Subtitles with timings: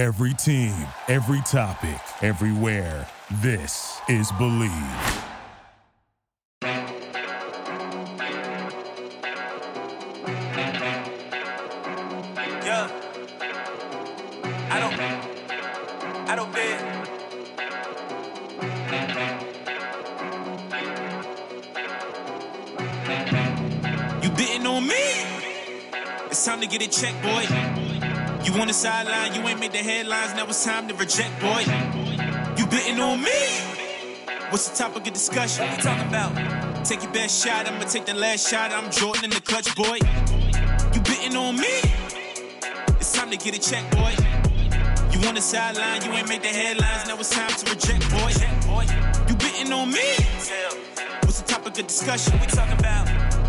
[0.00, 0.74] Every team,
[1.08, 3.06] every topic, everywhere.
[3.42, 4.70] This is Believe.
[12.64, 12.88] Yeah.
[14.70, 14.98] I don't.
[16.30, 16.80] I don't bet.
[24.24, 24.94] You betting on me?
[26.30, 27.89] It's time to get it checked, boy.
[28.42, 30.34] You on the sideline, you ain't made the headlines.
[30.34, 31.60] Now it's time to reject, boy.
[32.56, 33.30] You betting on me?
[34.48, 35.66] What's the topic of discussion?
[35.66, 36.86] What we talking about?
[36.86, 38.72] Take your best shot, I'ma take the last shot.
[38.72, 39.98] I'm Jordan in the clutch, boy.
[40.94, 41.68] You betting on me?
[42.98, 44.14] It's time to get a check, boy.
[45.12, 47.06] You on the sideline, you ain't made the headlines.
[47.06, 48.32] Now it's time to reject, boy.
[49.28, 50.16] You betting on me?
[51.22, 52.32] What's the topic of discussion?
[52.32, 53.06] What we talking about?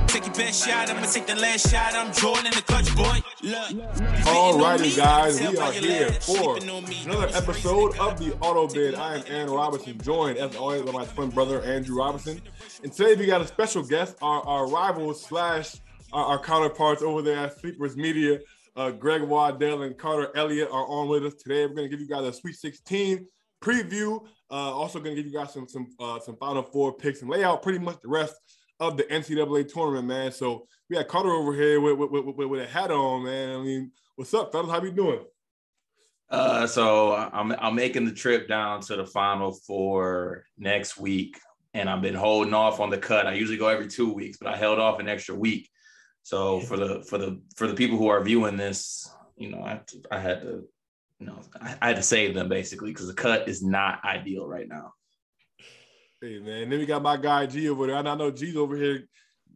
[0.10, 1.96] Take your best shot, I'ma take the last shot.
[1.96, 3.31] I'm Jordan in the clutch, boy.
[3.44, 3.72] Look.
[3.72, 7.02] you betting on Alrighty, guys, we are here for sleeping on me.
[7.06, 8.94] another episode of the Auto Bid.
[8.94, 12.40] I am Aaron Robinson, joined as always by my twin brother Andrew Robinson.
[12.84, 15.78] And today we got a special guest, our, our rivals slash
[16.14, 18.40] our, our counterparts over there at Sleepers Media.
[18.76, 21.66] Uh, Greg Waddell and Carter Elliott are on with us today.
[21.66, 23.28] We're going to give you guys a Sweet 16
[23.60, 24.24] preview.
[24.52, 27.32] Uh, also going to give you guys some some uh, some Final Four picks and
[27.32, 28.36] lay out pretty much the rest
[28.82, 30.32] of the NCAA tournament, man.
[30.32, 33.60] So we had Carter over here with with, with, with, a hat on, man.
[33.60, 34.72] I mean, what's up, fellas?
[34.72, 35.24] How you doing?
[36.30, 41.40] Uh, so I'm I'm making the trip down to the final four next week,
[41.74, 43.28] and I've been holding off on the cut.
[43.28, 45.70] I usually go every two weeks, but I held off an extra week.
[46.24, 49.70] So for the for the for the people who are viewing this, you know, I
[49.70, 50.64] had to, I had to
[51.20, 54.48] you know I, I had to save them basically because the cut is not ideal
[54.48, 54.94] right now.
[56.24, 57.96] Hey man, then we got my guy G over there.
[57.96, 59.08] And I know G's over here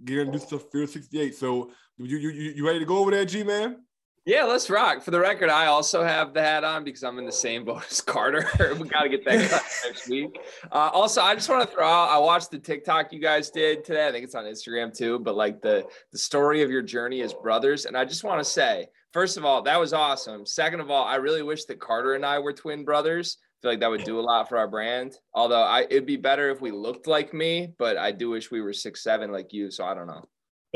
[0.04, 1.36] getting do stuff Field 68.
[1.36, 3.84] So you you you ready to go over there, G man?
[4.26, 5.04] Yeah, let's rock.
[5.04, 7.84] For the record, I also have the hat on because I'm in the same boat
[7.92, 8.48] as Carter.
[8.80, 9.52] we got to get that
[9.86, 10.40] next week.
[10.72, 12.10] Uh, also, I just want to throw out.
[12.10, 14.08] I watched the TikTok you guys did today.
[14.08, 15.20] I think it's on Instagram too.
[15.20, 18.44] But like the the story of your journey as brothers, and I just want to
[18.44, 20.48] say, first of all, that was awesome.
[20.48, 23.38] Second of all, I really wish that Carter and I were twin brothers.
[23.66, 25.16] I feel like that would do a lot for our brand.
[25.34, 28.62] Although I, it'd be better if we looked like me, but I do wish we
[28.62, 29.72] were six seven like you.
[29.72, 30.26] So I don't know.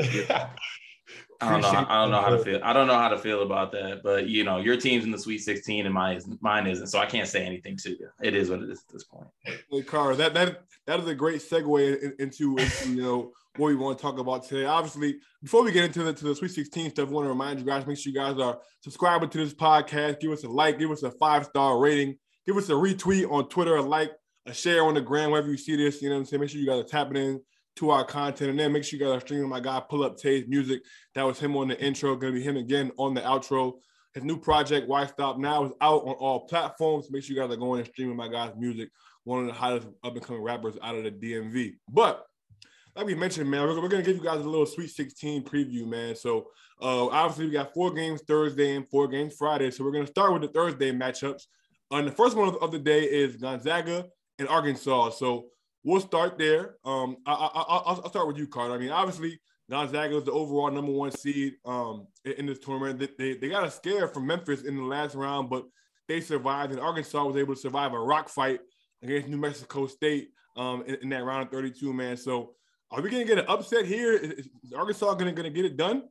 [1.40, 1.68] I don't know.
[1.68, 2.60] I don't know how to feel.
[2.64, 4.02] I don't know how to feel about that.
[4.02, 6.42] But you know, your team's in the Sweet 16 and mine isn't.
[6.42, 6.88] Mine isn't.
[6.88, 8.08] So I can't say anything to you.
[8.20, 9.28] It is what it is at this point.
[9.44, 13.76] Hey, Carter, that that that is a great segue into, into you know what we
[13.76, 14.64] want to talk about today.
[14.64, 17.60] Obviously, before we get into the to the Sweet 16 stuff, I want to remind
[17.60, 20.20] you guys, make sure you guys are subscribing to this podcast.
[20.20, 22.18] Give us a like, give us a five star rating,
[22.50, 24.10] give us a retweet on Twitter, a like,
[24.46, 26.02] a share on the gram, wherever you see this.
[26.02, 26.40] You know what I'm saying?
[26.40, 27.40] Make sure you guys are tapping in
[27.76, 30.16] to our content, and then make sure you guys are streaming my guy Pull Up
[30.16, 30.82] Tay's music.
[31.14, 32.16] That was him on the intro.
[32.16, 33.74] To be him again on the outro.
[34.14, 37.08] His new project, Why Stop Now, is out on all platforms.
[37.12, 38.90] Make sure you guys are going and streaming my guy's music.
[39.22, 41.74] One of the hottest up and coming rappers out of the DMV.
[41.88, 42.26] But
[42.96, 45.86] like we mentioned, man, we're, we're gonna give you guys a little Sweet 16 preview,
[45.86, 46.16] man.
[46.16, 46.48] So
[46.82, 49.70] uh, obviously we got four games Thursday and four games Friday.
[49.70, 51.44] So we're gonna start with the Thursday matchups.
[51.90, 54.06] And the first one of the, day is Gonzaga
[54.38, 55.10] and Arkansas.
[55.10, 55.46] So
[55.82, 56.76] we'll start there.
[56.84, 58.74] Um, I, I, I, I'll I'll start with you, Carter.
[58.74, 62.98] I mean, obviously Gonzaga is the overall number one seed um, in, in this tournament.
[62.98, 65.64] They, they, they got a scare from Memphis in the last round, but
[66.08, 68.60] they survived, and Arkansas was able to survive a rock fight
[69.02, 72.16] against New Mexico State um, in, in that round of 32, man.
[72.16, 72.54] So
[72.90, 74.14] are we going to get an upset here?
[74.14, 76.02] Is, is Arkansas going to get it done?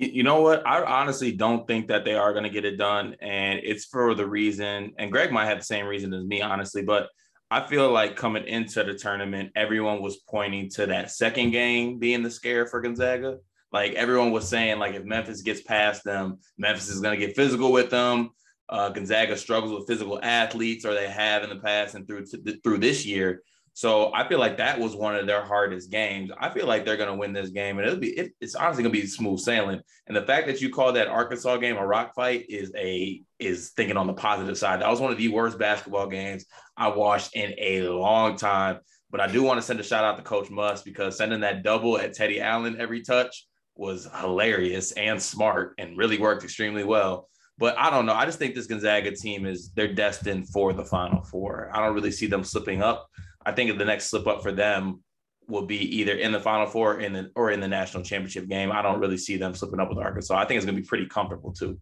[0.00, 0.66] You, know what?
[0.66, 4.14] I honestly don't think that they are going to get it done, and it's for
[4.14, 4.94] the reason.
[4.96, 7.10] And Greg might have the same reason as me, honestly, but
[7.50, 12.22] I feel like coming into the tournament, everyone was pointing to that second game being
[12.22, 13.40] the scare for Gonzaga.
[13.72, 17.36] Like everyone was saying, like if Memphis gets past them, Memphis is going to get
[17.36, 18.30] physical with them.
[18.70, 22.78] Uh, Gonzaga struggles with physical athletes, or they have in the past and through through
[22.78, 23.42] this year.
[23.72, 26.30] So I feel like that was one of their hardest games.
[26.38, 28.82] I feel like they're going to win this game, and it'll be it, it's honestly
[28.82, 29.80] going to be smooth sailing.
[30.06, 33.70] And the fact that you call that Arkansas game a rock fight is a is
[33.70, 34.80] thinking on the positive side.
[34.80, 36.44] That was one of the worst basketball games
[36.76, 38.80] I watched in a long time.
[39.10, 41.62] But I do want to send a shout out to Coach Muss because sending that
[41.62, 47.28] double at Teddy Allen every touch was hilarious and smart and really worked extremely well.
[47.58, 48.14] But I don't know.
[48.14, 51.70] I just think this Gonzaga team is they're destined for the Final Four.
[51.74, 53.08] I don't really see them slipping up.
[53.44, 55.02] I think the next slip up for them
[55.48, 58.70] will be either in the Final Four in the, or in the national championship game.
[58.70, 60.36] I don't really see them slipping up with Arkansas.
[60.36, 61.78] I think it's going to be pretty comfortable too.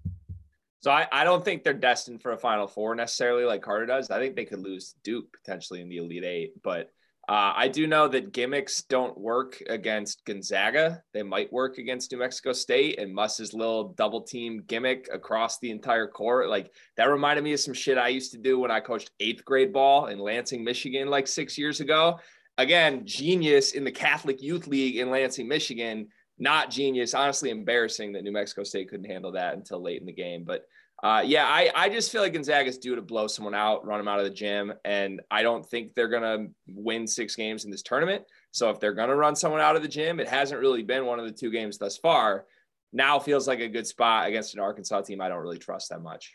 [0.81, 4.11] So I, I don't think they're destined for a Final Four necessarily like Carter does.
[4.11, 6.91] I think they could lose Duke potentially in the Elite Eight, but
[7.29, 11.03] Uh, I do know that gimmicks don't work against Gonzaga.
[11.13, 15.71] They might work against New Mexico State and Muss's little double team gimmick across the
[15.71, 16.49] entire court.
[16.49, 19.45] Like that reminded me of some shit I used to do when I coached eighth
[19.45, 22.19] grade ball in Lansing, Michigan, like six years ago.
[22.57, 26.09] Again, genius in the Catholic Youth League in Lansing, Michigan.
[26.39, 27.13] Not genius.
[27.13, 30.45] Honestly, embarrassing that New Mexico State couldn't handle that until late in the game.
[30.45, 30.63] But
[31.03, 34.09] uh, yeah, I, I just feel like Gonzaga's due to blow someone out, run them
[34.09, 34.73] out of the gym.
[34.85, 38.25] And I don't think they're going to win six games in this tournament.
[38.51, 41.07] So if they're going to run someone out of the gym, it hasn't really been
[41.07, 42.47] one of the two games thus far.
[42.93, 46.03] Now feels like a good spot against an Arkansas team I don't really trust that
[46.03, 46.33] much.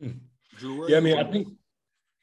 [0.00, 1.48] Yeah, I mean, I think,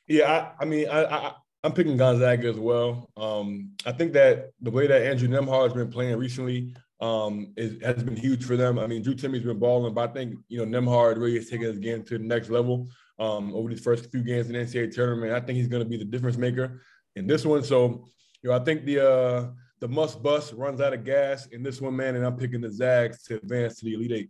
[0.07, 1.33] yeah, I, I mean, I, I,
[1.63, 3.09] I'm picking Gonzaga as well.
[3.15, 6.73] Um, I think that the way that Andrew Nembhard has been playing recently,
[7.03, 8.79] um, is, has been huge for them.
[8.79, 11.67] I mean, Drew Timme's been balling, but I think you know Nembhard really has taken
[11.67, 12.87] his game to the next level
[13.19, 15.33] um, over these first few games in the NCAA tournament.
[15.33, 16.81] I think he's going to be the difference maker
[17.17, 17.61] in this one.
[17.61, 18.05] So,
[18.41, 19.49] you know, I think the uh,
[19.81, 22.71] the Muss bus runs out of gas in this one, man, and I'm picking the
[22.71, 24.29] Zags to advance to the Elite Eight.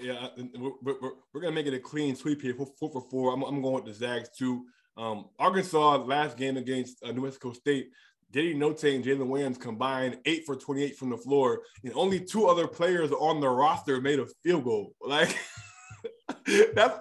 [0.00, 3.32] Yeah, we're, we're, we're gonna make it a clean sweep here, four, four for four.
[3.32, 4.64] I'm, I'm going with the Zags too.
[4.96, 7.90] Um, Arkansas last game against uh, New Mexico State,
[8.30, 12.46] Diddy Notae and Jalen Williams combined eight for 28 from the floor, and only two
[12.46, 14.94] other players on the roster made a field goal.
[15.08, 15.34] Like
[16.74, 17.00] that's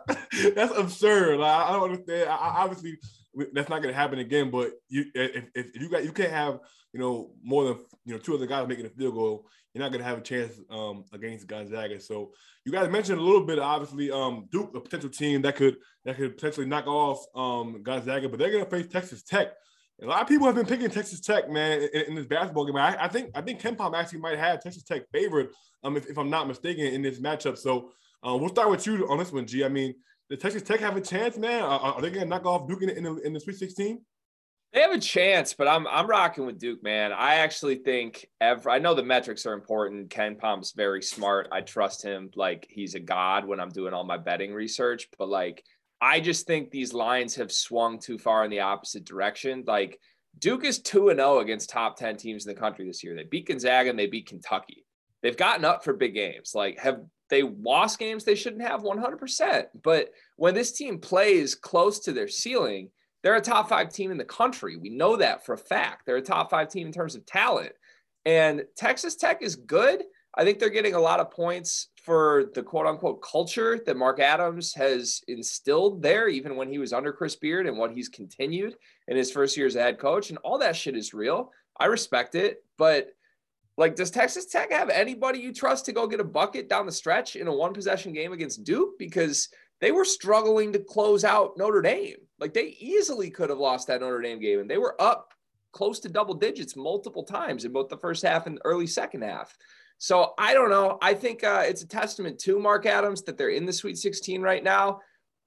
[0.56, 1.40] that's absurd.
[1.40, 2.30] Like, I don't understand.
[2.30, 2.98] I, obviously,
[3.54, 4.50] that's not going to happen again.
[4.50, 6.60] But you, if, if you got, you can't have
[6.94, 9.48] you know more than you know two other guys making a field goal.
[9.74, 12.00] You're not going to have a chance um, against Gonzaga.
[12.00, 12.32] So
[12.66, 16.18] you guys mentioned a little bit, obviously, um, Duke, a potential team that could that
[16.18, 19.50] could potentially knock off um, Gonzaga, but they're going to face Texas Tech
[20.02, 22.76] a lot of people have been picking Texas Tech, man, in, in this basketball game.
[22.76, 25.50] I, I, think I think KenPom actually might have Texas Tech favored,
[25.84, 27.58] um, if, if I'm not mistaken, in this matchup.
[27.58, 27.92] So
[28.26, 29.66] uh, we'll start with you on this one, G.
[29.66, 29.96] I mean,
[30.30, 31.64] does Texas Tech have a chance, man?
[31.64, 34.00] Are, are they going to knock off Duke in, in, the, in the Sweet 16?
[34.74, 37.14] They have a chance, but I'm I'm rocking with Duke, man.
[37.14, 40.10] I actually think every I know the metrics are important.
[40.10, 41.48] KenPom's very smart.
[41.54, 45.30] I trust him like he's a god when I'm doing all my betting research, but
[45.30, 45.64] like–
[46.00, 49.64] I just think these lines have swung too far in the opposite direction.
[49.66, 50.00] Like
[50.40, 53.16] Duke is 2 and 0 against top 10 teams in the country this year.
[53.16, 54.86] They beat Gonzaga and they beat Kentucky.
[55.24, 56.52] They've gotten up for big games.
[56.54, 59.66] Like have they lost games they shouldn't have 100%.
[59.84, 62.90] But when this team plays close to their ceiling,
[63.24, 64.78] they're a top 5 team in the country.
[64.78, 66.06] We know that for a fact.
[66.06, 67.74] They're a top 5 team in terms of talent.
[68.26, 70.04] And Texas Tech is good.
[70.36, 74.22] I think they're getting a lot of points for the quote unquote culture that Mark
[74.22, 78.78] Adams has instilled there, even when he was under Chris Beard and what he's continued
[79.10, 80.30] in his first year as a head coach.
[80.30, 81.52] And all that shit is real.
[81.78, 82.64] I respect it.
[82.78, 83.10] But
[83.76, 86.94] like, does Texas Tech have anybody you trust to go get a bucket down the
[86.94, 88.98] stretch in a one possession game against Duke?
[88.98, 89.50] Because
[89.82, 92.16] they were struggling to close out Notre Dame.
[92.40, 95.34] Like, they easily could have lost that Notre Dame game, and they were up
[95.74, 99.58] close to double digits multiple times in both the first half and early second half.
[99.98, 100.98] So I don't know.
[101.02, 104.42] I think uh, it's a testament to Mark Adams that they're in the Sweet 16
[104.42, 105.00] right now.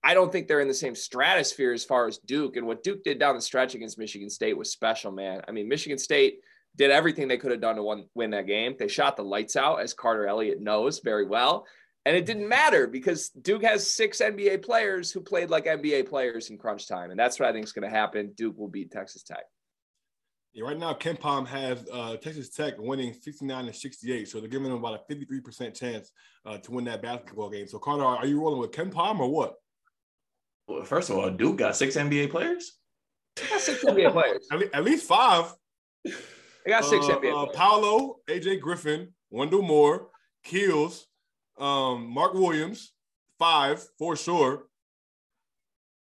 [0.02, 2.56] I don't think they're in the same stratosphere as far as Duke.
[2.56, 5.43] And what Duke did down the stretch against Michigan State was special, man.
[5.47, 6.41] I mean, Michigan State
[6.76, 8.75] did everything they could have done to win, win that game.
[8.79, 11.67] They shot the lights out, as Carter Elliott knows very well.
[12.06, 16.49] And it didn't matter because Duke has six NBA players who played like NBA players
[16.49, 17.11] in crunch time.
[17.11, 18.32] And that's what I think is going to happen.
[18.37, 19.44] Duke will beat Texas Tech.
[20.52, 24.69] Yeah, right now KenPom has uh, Texas Tech winning 69 and 68, so they're giving
[24.69, 26.11] them about a 53% chance
[26.44, 27.69] uh, to win that basketball game.
[27.69, 29.55] So Carter, are you rolling with KenPom or what?
[30.67, 32.79] Well, first of all, Duke got six NBA players.
[33.48, 34.46] got six NBA players.
[34.53, 35.53] At, le- at, least five.
[36.05, 36.13] They
[36.69, 37.48] got six uh, NBA.
[37.48, 40.08] Uh, Paolo, AJ Griffin, Wendell Moore,
[40.43, 41.06] Keels,
[41.58, 42.93] um, Mark Williams,
[43.39, 44.67] five for sure.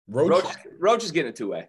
[0.07, 1.67] Roach, Roach, Roach is getting a two way.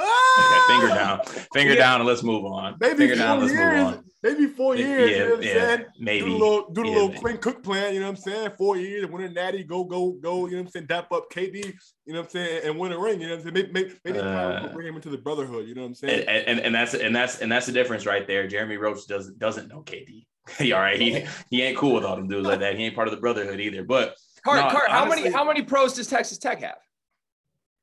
[0.00, 1.20] Okay, finger down,
[1.52, 1.78] finger yeah.
[1.78, 2.76] down, and let's move on.
[2.80, 3.98] Maybe finger four down, years.
[4.22, 5.10] Maybe four years.
[5.10, 5.84] Yeah, you know what I'm yeah, saying?
[5.98, 7.94] Maybe do a little, do a little Quinn Cook plan.
[7.94, 8.50] You know what I'm saying?
[8.58, 10.46] Four years, win a natty, go, go, go.
[10.46, 10.86] You know what I'm saying?
[10.86, 11.64] Dap up KD.
[12.06, 12.60] You know what I'm saying?
[12.64, 13.20] And win a ring.
[13.20, 13.72] You know what I'm saying?
[13.72, 15.66] Maybe, maybe uh, bring him into the brotherhood.
[15.66, 16.24] You know what I'm saying?
[16.28, 18.46] And, and, and that's and that's and that's the difference right there.
[18.46, 20.26] Jeremy Roach doesn't doesn't know KD.
[20.74, 22.76] all right, he he ain't cool with all them dudes like that.
[22.76, 23.84] He ain't part of the brotherhood either.
[23.84, 26.78] But Cart, no, Cart, how many how many pros does Texas Tech have?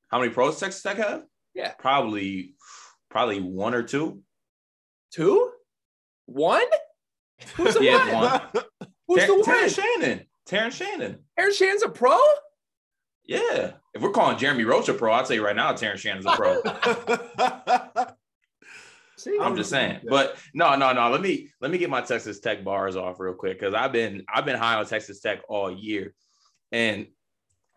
[0.09, 1.24] How many pros Texas Tech have?
[1.58, 2.54] Yeah, probably
[3.10, 4.22] probably one or two.
[5.12, 5.52] Two?
[6.28, 6.62] One?
[7.56, 8.42] Who's the yeah, one?
[8.54, 8.64] one.
[9.08, 9.44] Who's Ter- the one?
[9.44, 10.28] Terrence Shannon.
[10.46, 11.18] Terrence Shannon.
[11.36, 12.16] Terrence Shannon's a pro?
[13.26, 13.72] Yeah.
[13.96, 16.36] If we're calling Jeremy Roach a pro, I'll tell you right now, Terrence Shannon's a
[16.36, 16.62] pro.
[19.18, 20.02] See, I'm just saying.
[20.08, 21.10] But no, no, no.
[21.10, 24.24] Let me let me get my Texas Tech bars off real quick because I've been
[24.32, 26.14] I've been high on Texas Tech all year.
[26.72, 27.08] And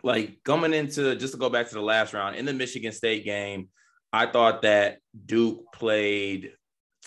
[0.03, 3.25] like coming into just to go back to the last round in the Michigan State
[3.25, 3.69] game,
[4.13, 6.53] I thought that Duke played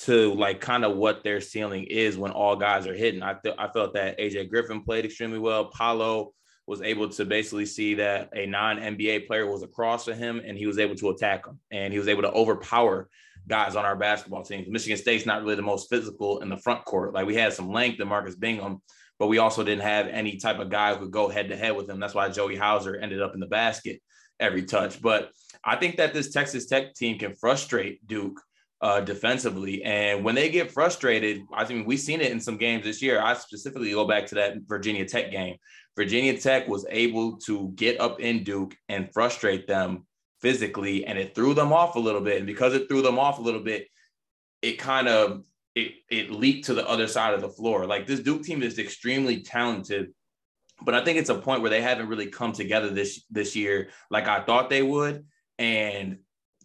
[0.01, 3.21] to like kind of what their ceiling is when all guys are hitting.
[3.23, 5.65] I th- I felt that AJ Griffin played extremely well.
[5.65, 6.33] Paolo
[6.65, 10.57] was able to basically see that a non NBA player was across from him and
[10.57, 13.09] he was able to attack him and he was able to overpower
[13.47, 14.65] guys on our basketball team.
[14.69, 17.13] Michigan State's not really the most physical in the front court.
[17.13, 18.81] Like we had some length in Marcus Bingham,
[19.20, 21.75] but we also didn't have any type of guy who could go head to head
[21.75, 22.00] with him.
[22.00, 24.01] That's why Joey Hauser ended up in the basket
[24.39, 25.01] every touch.
[25.01, 25.32] But
[25.63, 28.39] I think that this Texas Tech team can frustrate Duke
[28.82, 29.82] uh, defensively.
[29.84, 33.22] And when they get frustrated, I mean, we've seen it in some games this year.
[33.22, 35.55] I specifically go back to that Virginia Tech game.
[35.96, 40.05] Virginia Tech was able to get up in Duke and frustrate them
[40.41, 42.38] physically, and it threw them off a little bit.
[42.38, 43.88] And because it threw them off a little bit,
[44.62, 47.86] it kind of it it leaked to the other side of the floor.
[47.86, 50.13] Like this Duke team is extremely talented,
[50.82, 53.89] but I think it's a point where they haven't really come together this this year
[54.10, 55.25] like I thought they would.
[55.60, 56.18] And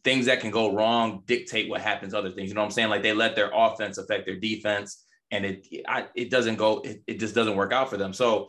[0.05, 2.49] things that can go wrong dictate what happens other things.
[2.49, 2.88] You know what I'm saying?
[2.88, 7.03] Like they let their offense affect their defense and it I, it doesn't go it,
[7.07, 8.12] it just doesn't work out for them.
[8.12, 8.49] So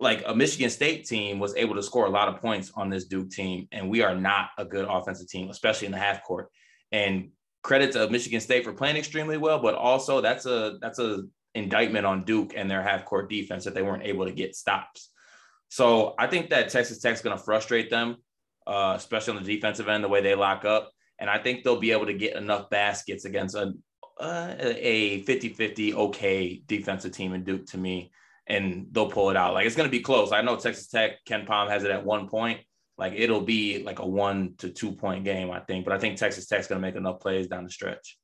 [0.00, 3.06] like a Michigan State team was able to score a lot of points on this
[3.06, 6.48] Duke team and we are not a good offensive team especially in the half court.
[6.90, 7.30] And
[7.62, 12.06] credit to Michigan State for playing extremely well, but also that's a that's a indictment
[12.06, 15.10] on Duke and their half court defense that they weren't able to get stops.
[15.68, 18.16] So I think that Texas Tech's going to frustrate them
[18.66, 20.90] uh, especially on the defensive end, the way they lock up.
[21.18, 23.74] And I think they'll be able to get enough baskets against a
[24.20, 28.12] uh, a 50-50 okay defensive team in Duke to me,
[28.46, 29.54] and they'll pull it out.
[29.54, 30.32] Like it's going to be close.
[30.32, 32.60] I know Texas Tech, KenPom has it at one point.
[32.98, 35.84] Like it'll be like a one to two point game, I think.
[35.84, 38.18] But I think Texas Tech's going to make enough plays down the stretch.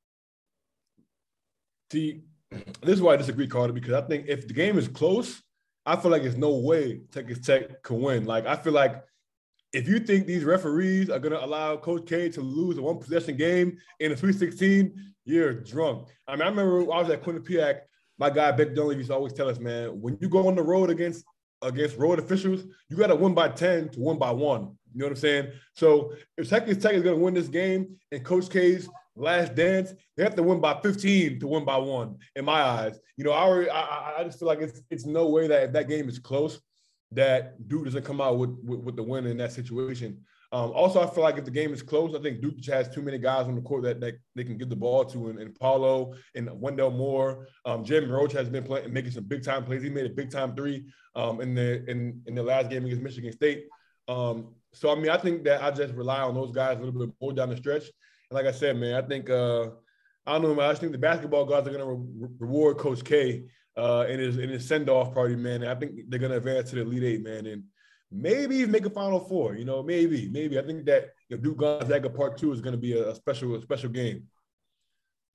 [1.91, 5.43] See, this is why I disagree, Carter, because I think if the game is close,
[5.87, 8.27] I feel like there's no way Texas Tech can win.
[8.27, 9.03] Like I feel like
[9.73, 12.99] if you think these referees are going to allow Coach K to lose a one
[12.99, 14.95] possession game in a 316,
[15.25, 16.09] you're drunk.
[16.27, 17.81] I mean, I remember I was at Quinnipiac.
[18.19, 20.63] My guy Baker Dunleavy used to always tell us, man, when you go on the
[20.63, 21.25] road against
[21.63, 24.77] against road officials, you got to win by 10 to win by one.
[24.93, 25.49] You know what I'm saying?
[25.75, 29.93] So if Texas Tech is going to win this game in Coach K's last dance,
[30.17, 32.17] they have to win by 15 to win by one.
[32.37, 35.47] In my eyes, you know, I I, I just feel like it's it's no way
[35.49, 36.61] that if that game is close,
[37.13, 40.25] that Duke doesn't come out with, with, with the win in that situation.
[40.51, 43.03] Um, also, I feel like if the game is close, I think Duke has too
[43.03, 45.55] many guys on the court that, that they can give the ball to, and, and
[45.55, 47.49] Paolo and Wendell Moore.
[47.67, 49.83] Um, Jim Roach has been playing, making some big time plays.
[49.83, 53.03] He made a big time three um, in the in, in the last game against
[53.03, 53.67] Michigan State.
[54.09, 57.07] Um, so I mean, I think that I just rely on those guys a little
[57.07, 57.85] bit more down the stretch.
[58.31, 59.69] And like I said, man, I think uh,
[60.27, 63.05] I don't know, I just think the basketball guys are going to re- reward Coach
[63.05, 63.45] K
[63.77, 65.63] uh, in his in his send off party, man.
[65.63, 67.65] And I think they're gonna advance to the Elite Eight, man, and
[68.11, 69.57] maybe make a Final Four.
[69.57, 70.59] You know, maybe, maybe.
[70.59, 73.91] I think that if Duke Gonzaga Part Two is gonna be a, special a special
[73.91, 74.25] game.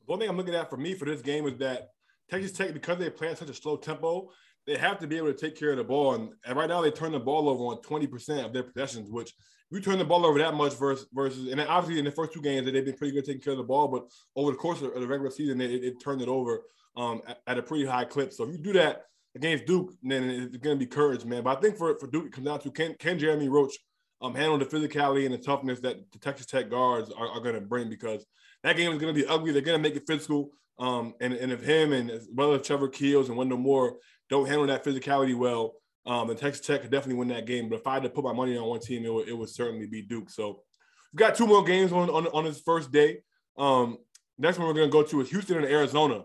[0.06, 1.90] One thing I'm looking at for me for this game is that
[2.30, 4.30] Texas Tech, because they play at such a slow tempo,
[4.66, 6.16] they have to be able to take care of the ball.
[6.16, 9.34] And, and right now, they turn the ball over on 20% of their possessions, which
[9.72, 12.42] you turn the ball over that much versus, versus and obviously in the first two
[12.42, 13.88] games, they've been pretty good taking care of the ball.
[13.88, 16.62] But over the course of the regular season, they it turned it over
[16.96, 18.32] um, at, at, a pretty high clip.
[18.34, 21.44] So if you do that against Duke, then it's going to be courage, man.
[21.44, 23.74] But I think for, for Duke, it comes down to can, can Jeremy Roach
[24.22, 27.56] um, handle the physicality and the toughness that the Texas Tech guards are, are going
[27.56, 28.26] to bring because
[28.64, 29.52] that game is going to be ugly.
[29.52, 30.52] They're going to make it physical.
[30.80, 33.98] Um, and, and if him and as well as Trevor Keels and Wendell Moore
[34.30, 35.74] don't handle that physicality well,
[36.06, 37.70] um, and Texas Tech could definitely win that game.
[37.70, 39.50] But if I had to put my money on one team, it would, it would
[39.50, 40.30] certainly be Duke.
[40.30, 40.64] So
[41.12, 43.20] we've got two more games on, on, on this first day.
[43.58, 43.98] Um,
[44.38, 46.24] next one we're going to go to is Houston and Arizona.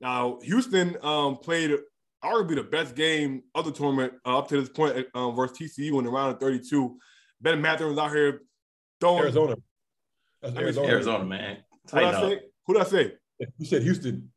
[0.00, 1.72] Now, Houston um, played
[2.26, 5.98] arguably the best game of the tournament uh, up to this point um, versus TCU
[5.98, 6.96] in the round of 32.
[7.40, 8.42] Ben Mathurin was out here
[9.00, 9.56] throwing Arizona.
[10.42, 10.88] That's Arizona.
[10.88, 11.58] Arizona, man.
[11.90, 12.40] What did I say?
[12.66, 13.12] Who did I say?
[13.58, 14.30] You said Houston.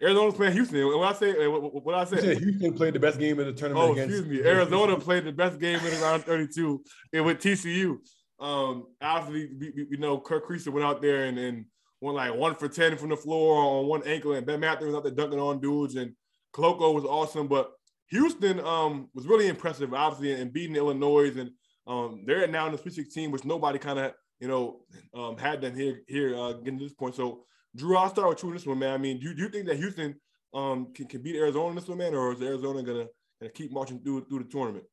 [0.00, 0.86] Arizona's playing Houston.
[0.86, 1.48] What I say?
[1.48, 2.16] What, what I say?
[2.16, 3.90] You said Houston played the best game of the tournament.
[3.90, 4.42] Oh, excuse me.
[4.42, 7.98] Arizona played the best game in the round 32 and with TCU.
[8.40, 11.64] Um, obviously, we, we, know Kerr Kriisa went out there and, and
[12.00, 14.96] went like one for 10 from the floor on one ankle, and Ben Mathurin was
[14.96, 16.12] out there dunking on dudes, and
[16.54, 17.48] Koloko was awesome.
[17.48, 17.72] But
[18.08, 21.50] Houston um, was really impressive, obviously, in beating Illinois, and
[21.86, 24.80] um, they're now in the Sweet 16, which nobody kind of, you know,
[25.14, 27.14] um, had them here, here uh, getting to this point.
[27.14, 27.44] So,
[27.76, 28.94] Drew, I'll start with you in this one, man.
[28.94, 30.14] I mean, do, do you think that Houston
[30.54, 33.06] um, can, can beat Arizona in this one, man, or is Arizona going
[33.42, 34.84] to keep marching through, through the tournament?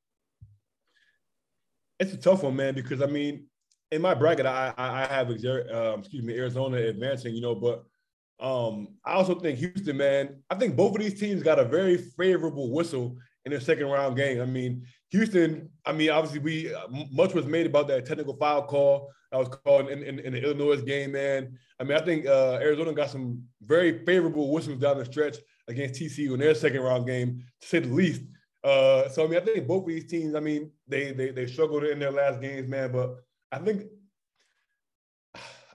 [1.99, 3.45] It's a tough one, man, because I mean,
[3.91, 7.85] in my bracket, I I have um, excuse me Arizona advancing, you know, but
[8.39, 10.41] um, I also think Houston, man.
[10.49, 14.17] I think both of these teams got a very favorable whistle in their second round
[14.17, 14.41] game.
[14.41, 15.69] I mean, Houston.
[15.85, 19.47] I mean, obviously, we uh, much was made about that technical foul call that was
[19.47, 21.13] called in, in, in the Illinois game.
[21.13, 25.37] Man, I mean, I think uh, Arizona got some very favorable whistles down the stretch
[25.67, 28.21] against TCU in their second round game, to say the least.
[28.63, 30.35] Uh, so I mean, I think both of these teams.
[30.35, 32.91] I mean, they they they struggled in their last games, man.
[32.91, 33.15] But
[33.51, 33.83] I think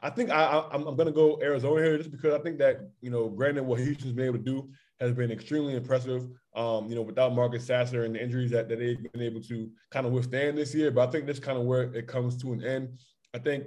[0.03, 3.11] I think I, am going to go Arizona here just because I think that you
[3.11, 6.29] know, granted, what Houston's been able to do has been extremely impressive.
[6.55, 9.71] Um, you know, without Marcus Sasser and the injuries that, that they've been able to
[9.91, 10.91] kind of withstand this year.
[10.91, 12.99] But I think this kind of where it comes to an end.
[13.35, 13.65] I think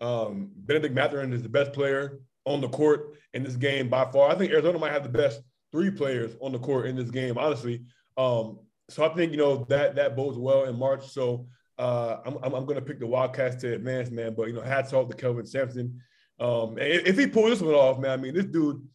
[0.00, 4.30] um, Bennedict Mathurin is the best player on the court in this game by far.
[4.30, 5.40] I think Arizona might have the best
[5.72, 7.82] three players on the court in this game, honestly.
[8.16, 8.58] Um,
[8.88, 11.08] so I think you know that that bodes well in March.
[11.08, 11.46] So
[11.80, 14.34] uh, I'm, I'm, I'm going to pick the Wildcats to advance, man.
[14.34, 16.00] But you know, hats off to Kelvin Sampson.
[16.38, 18.86] Um, if, if he pulls this one off, man, I mean, this dude,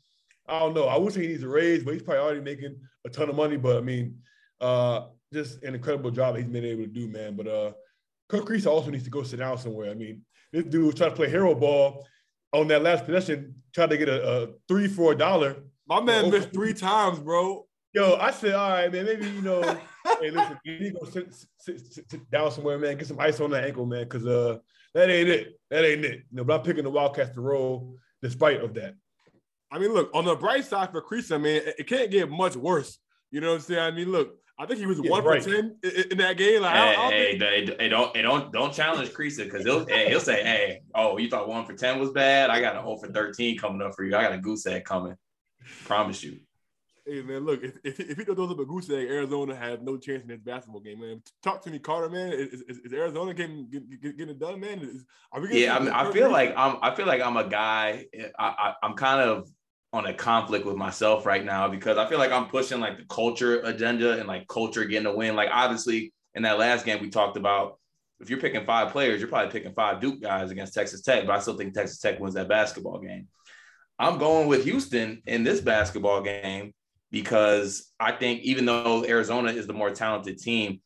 [0.47, 0.85] I don't know.
[0.85, 3.35] I would say he needs a raise, but he's probably already making a ton of
[3.35, 3.57] money.
[3.57, 4.19] But I mean,
[4.61, 7.35] uh, just an incredible job he's been able to do, man.
[7.35, 7.71] But uh,
[8.29, 9.89] Kirk also needs to go sit down somewhere.
[9.89, 10.21] I mean,
[10.53, 12.05] this dude was trying to play hero ball
[12.53, 15.55] on that last possession, tried to get a, a three for a dollar.
[15.87, 17.65] My man missed three times, bro.
[17.93, 19.61] Yo, I said, all right, man, maybe you know,
[20.21, 22.97] hey, listen, you need to go sit, sit, sit, sit, down somewhere, man.
[22.97, 24.57] Get some ice on the ankle, man, because uh,
[24.93, 25.59] that ain't it.
[25.69, 26.23] That ain't it.
[26.31, 28.95] You know, but I'm picking the Wildcats to roll despite of that.
[29.71, 32.55] I mean, look on the bright side for Kriisa, man, it, it can't get much
[32.55, 32.97] worse.
[33.31, 33.79] You know what I'm saying?
[33.79, 35.43] I mean, look, I think he was yeah, one right.
[35.43, 36.61] for ten in, in, that game.
[36.61, 37.79] Like, hey, I, I hey, think...
[37.79, 41.29] hey, don't, hey, don't, don't challenge Kriisa because he'll, hey, he'll say, "Hey, oh, you
[41.29, 42.49] thought one for ten was bad?
[42.49, 44.15] I got a 0 for 13 coming up for you.
[44.15, 45.15] I got a goose egg coming.
[45.83, 46.39] Promise you."
[47.07, 49.95] Hey man, look, if, if, if he throws up a goose egg, Arizona has no
[49.97, 51.21] chance in this basketball game, man.
[51.43, 52.33] Talk to me, Carter, man.
[52.33, 54.79] Is, is, is Arizona getting, getting, getting it done, man?
[54.79, 56.77] Is, are we yeah, I, mean, I feel like I'm.
[56.81, 58.05] I feel like I'm a guy.
[58.39, 59.47] I, I, I'm kind of
[59.93, 63.05] on a conflict with myself right now because I feel like I'm pushing like the
[63.05, 65.35] culture agenda and like culture getting a win.
[65.35, 67.79] Like obviously in that last game we talked about
[68.19, 71.35] if you're picking five players, you're probably picking five Duke guys against Texas Tech, but
[71.35, 73.27] I still think Texas Tech wins that basketball game.
[73.97, 76.73] I'm going with Houston in this basketball game
[77.11, 80.81] because I think even though Arizona is the more talented team,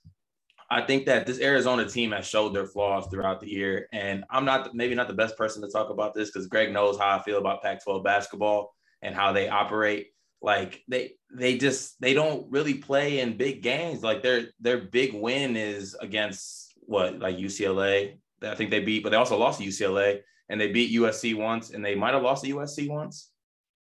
[0.72, 3.88] I think that this Arizona team has showed their flaws throughout the year.
[3.92, 6.98] And I'm not maybe not the best person to talk about this because Greg knows
[6.98, 10.08] how I feel about Pac-12 basketball and how they operate.
[10.42, 14.04] Like they they just they don't really play in big games.
[14.04, 18.20] Like their their big win is against what like UCLA.
[18.42, 21.72] I think they beat, but they also lost to UCLA and they beat USC once,
[21.72, 23.30] and they might have lost to USC once.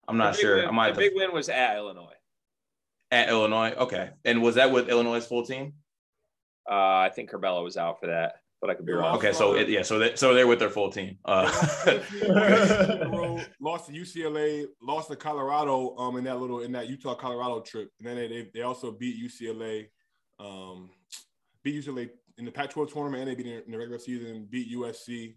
[0.07, 0.57] I'm not sure.
[0.57, 0.95] Win, I might.
[0.95, 2.14] The big win was at Illinois.
[3.15, 4.09] At Illinois, okay.
[4.25, 5.75] And was that with Illinois' full team?
[6.69, 9.15] Uh, I think Curbelo was out for that, but I could be wrong.
[9.15, 11.17] Okay, so it, yeah, so they, so they're with their full team.
[11.23, 11.43] Uh,
[13.61, 17.89] lost to UCLA, lost to Colorado um in that little in that Utah Colorado trip,
[17.99, 19.85] and then they they also beat UCLA,
[20.37, 20.89] um,
[21.63, 25.35] beat UCLA in the Pac-12 tournament, and they beat in the regular season, beat USC.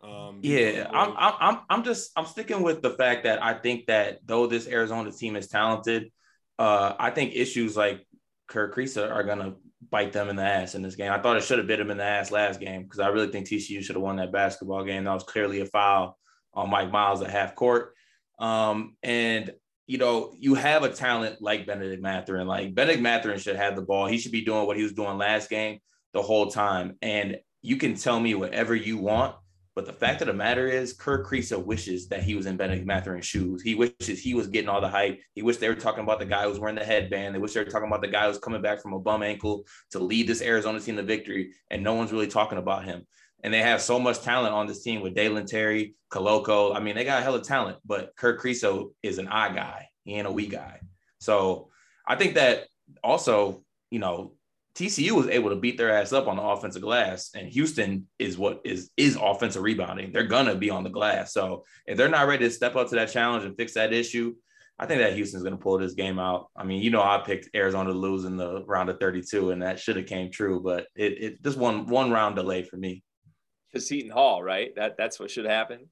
[0.00, 4.20] Um, yeah, I'm, I'm I'm just I'm sticking with the fact that I think that
[4.24, 6.12] though this Arizona team is talented,
[6.60, 8.06] uh, I think issues like
[8.46, 9.54] Kirk Kriisa are gonna
[9.90, 11.10] bite them in the ass in this game.
[11.10, 13.28] I thought it should have bit him in the ass last game because I really
[13.28, 15.04] think TCU should have won that basketball game.
[15.04, 16.18] That was clearly a foul
[16.52, 17.94] on Mike Miles at half court.
[18.38, 19.52] Um, and
[19.86, 22.46] you know, you have a talent like Bennedict Mathurin.
[22.46, 24.06] Like Bennedict Mathurin should have the ball.
[24.06, 25.80] He should be doing what he was doing last game
[26.12, 26.96] the whole time.
[27.00, 29.34] And you can tell me whatever you want,
[29.76, 32.86] but the fact of the matter is, Kirk Kriisa wishes that he was in Bennedict
[32.86, 33.62] Mathurin's shoes.
[33.62, 35.20] He wishes he was getting all the hype.
[35.34, 37.34] He wished they were talking about the guy who's wearing the headband.
[37.34, 39.64] They wish they were talking about the guy who's coming back from a bum ankle
[39.92, 41.52] to lead this Arizona team to victory.
[41.70, 43.06] And no one's really talking about him.
[43.44, 46.74] And they have so much talent on this team with Dalen Terry, Koloko.
[46.74, 49.88] I mean, they got a hell of talent, but Kirk Kriisa is an I guy.
[50.04, 50.80] He ain't a we guy.
[51.20, 51.70] So
[52.06, 52.66] I think that
[53.04, 54.34] also, you know,
[54.80, 58.38] TCU was able to beat their ass up on the offensive glass, and Houston is
[58.38, 60.10] what is is offensive rebounding.
[60.10, 61.34] They're gonna be on the glass.
[61.34, 64.34] So if they're not ready to step up to that challenge and fix that issue,
[64.78, 66.48] I think that Houston's gonna pull this game out.
[66.56, 69.60] I mean, you know, I picked Arizona to lose in the round of 32, and
[69.60, 73.02] that should have came true, but it, it just one one round delay for me.
[73.74, 74.74] To Seton Hall, right?
[74.76, 75.90] That that's what should happen.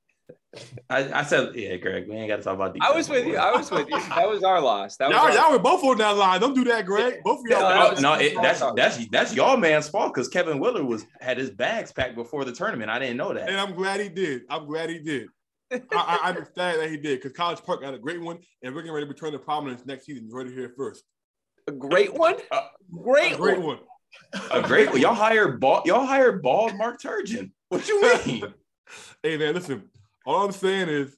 [0.90, 3.26] I, I, said, yeah, Greg, we ain't got to talk about the I was with
[3.26, 3.36] you.
[3.36, 4.00] I was with you.
[4.00, 4.96] That was our loss.
[4.96, 6.40] That y'all, was y'all were both on that line.
[6.40, 7.22] Don't do that, Greg.
[7.22, 7.94] Both of y'all.
[7.94, 11.50] No, no it, that's that's that's y'all man's fault because Kevin Willard was had his
[11.50, 12.90] bags packed before the tournament.
[12.90, 13.48] I didn't know that.
[13.48, 14.42] And I'm glad he did.
[14.48, 15.28] I'm glad he did.
[15.70, 18.80] I, I, understand that he did because College Park got a great one, and we're
[18.80, 20.26] getting ready to return to prominence next season.
[20.26, 21.04] You heard it here first.
[21.66, 22.36] A great one.
[22.50, 23.66] A great, a great one.
[23.76, 23.78] one.
[24.50, 25.00] A great one.
[25.00, 25.84] Y'all hired bald.
[25.84, 27.50] Y'all hired bald Mark Turgeon.
[27.68, 28.44] What you mean?
[29.22, 29.90] hey man, listen.
[30.28, 31.16] All I'm saying is,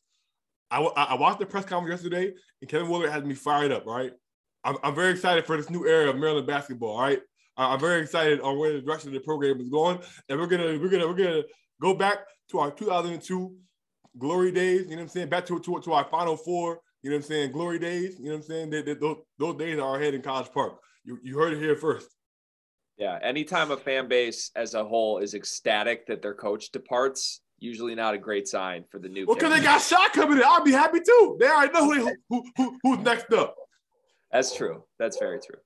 [0.70, 4.12] I, I watched the press conference yesterday, and Kevin Willard had me fired up, right?
[4.62, 6.90] I'm, I'm very excited for this new era of Maryland basketball.
[6.90, 7.20] All right,
[7.56, 10.78] I'm very excited on where the direction of the program is going, and we're gonna
[10.78, 11.42] we're gonna we're gonna
[11.82, 12.18] go back
[12.52, 13.52] to our 2002
[14.16, 14.82] glory days.
[14.82, 15.28] You know what I'm saying?
[15.28, 16.78] Back to to, to our Final Four.
[17.02, 17.50] You know what I'm saying?
[17.50, 18.14] Glory days.
[18.20, 18.70] You know what I'm saying?
[18.70, 20.78] They, they, those, those days are ahead in College Park.
[21.04, 22.14] You, you heard it here first.
[22.96, 23.18] Yeah.
[23.20, 28.14] Anytime a fan base as a whole is ecstatic that their coach departs, usually not
[28.14, 29.26] a great sign for the new.
[29.26, 31.36] Well, because they got shot coming in, I'll be happy too.
[31.38, 33.54] They already know who, who, who, who's next up.
[34.32, 34.84] That's true.
[34.98, 35.58] That's very true.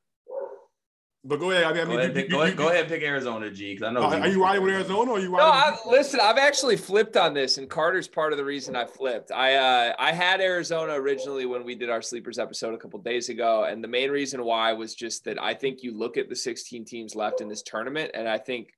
[1.27, 1.65] But go ahead.
[1.65, 3.03] I mean, I Go mean, ahead, you- pick, you- go, ahead, go ahead and pick
[3.03, 4.03] Arizona, G, because I know.
[4.03, 5.79] Are, are you was riding with Arizona or are you No, riding?
[5.87, 6.21] I, listen.
[6.23, 9.33] I've actually flipped on this, and Carter's part of the reason I flipped.
[9.33, 13.31] I uh, I had Arizona originally when we did our sleepers episode a couple days
[13.31, 16.37] ago, and the main reason why was just that I think you look at the
[16.37, 18.75] 16 teams left in this tournament, and I think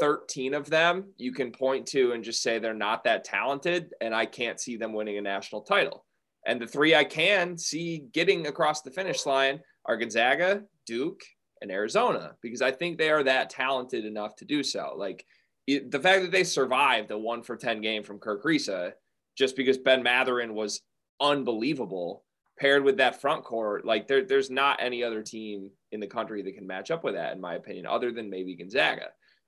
[0.00, 4.14] 13 of them you can point to and just say they're not that talented, and
[4.14, 6.06] I can't see them winning a national title.
[6.46, 11.20] And the three I can see getting across the finish line are Gonzaga, Duke,
[11.60, 14.94] and Arizona because I think they are that talented enough to do so.
[14.96, 15.24] Like
[15.66, 18.92] it, the fact that they survived a one for 10 game from Kirk Kriisa
[19.36, 20.80] just because Ben Mathurin was
[21.20, 22.24] unbelievable
[22.58, 26.42] paired with that front court, like there, there's not any other team in the country
[26.42, 29.06] that can match up with that, in my opinion, other than maybe Gonzaga.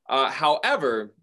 [0.08, 1.14] Uh, however,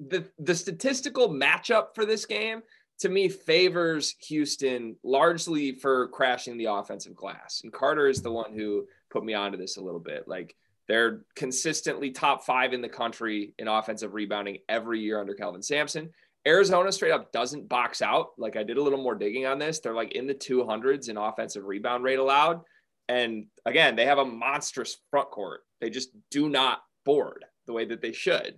[0.00, 2.62] the the statistical matchup for this game
[3.00, 7.60] to me favors Houston largely for crashing the offensive glass.
[7.62, 10.26] And Carter is the one who put me onto this a little bit.
[10.26, 10.56] Like
[10.88, 16.10] they're consistently top five in the country in offensive rebounding every year under Kelvin Sampson.
[16.46, 18.30] Arizona straight up doesn't box out.
[18.38, 19.80] Like I did a little more digging on this.
[19.80, 22.62] They're like in the 200s in offensive rebound rate allowed.
[23.08, 25.60] And again, they have a monstrous front court.
[25.80, 28.52] They just do not board the way that they should.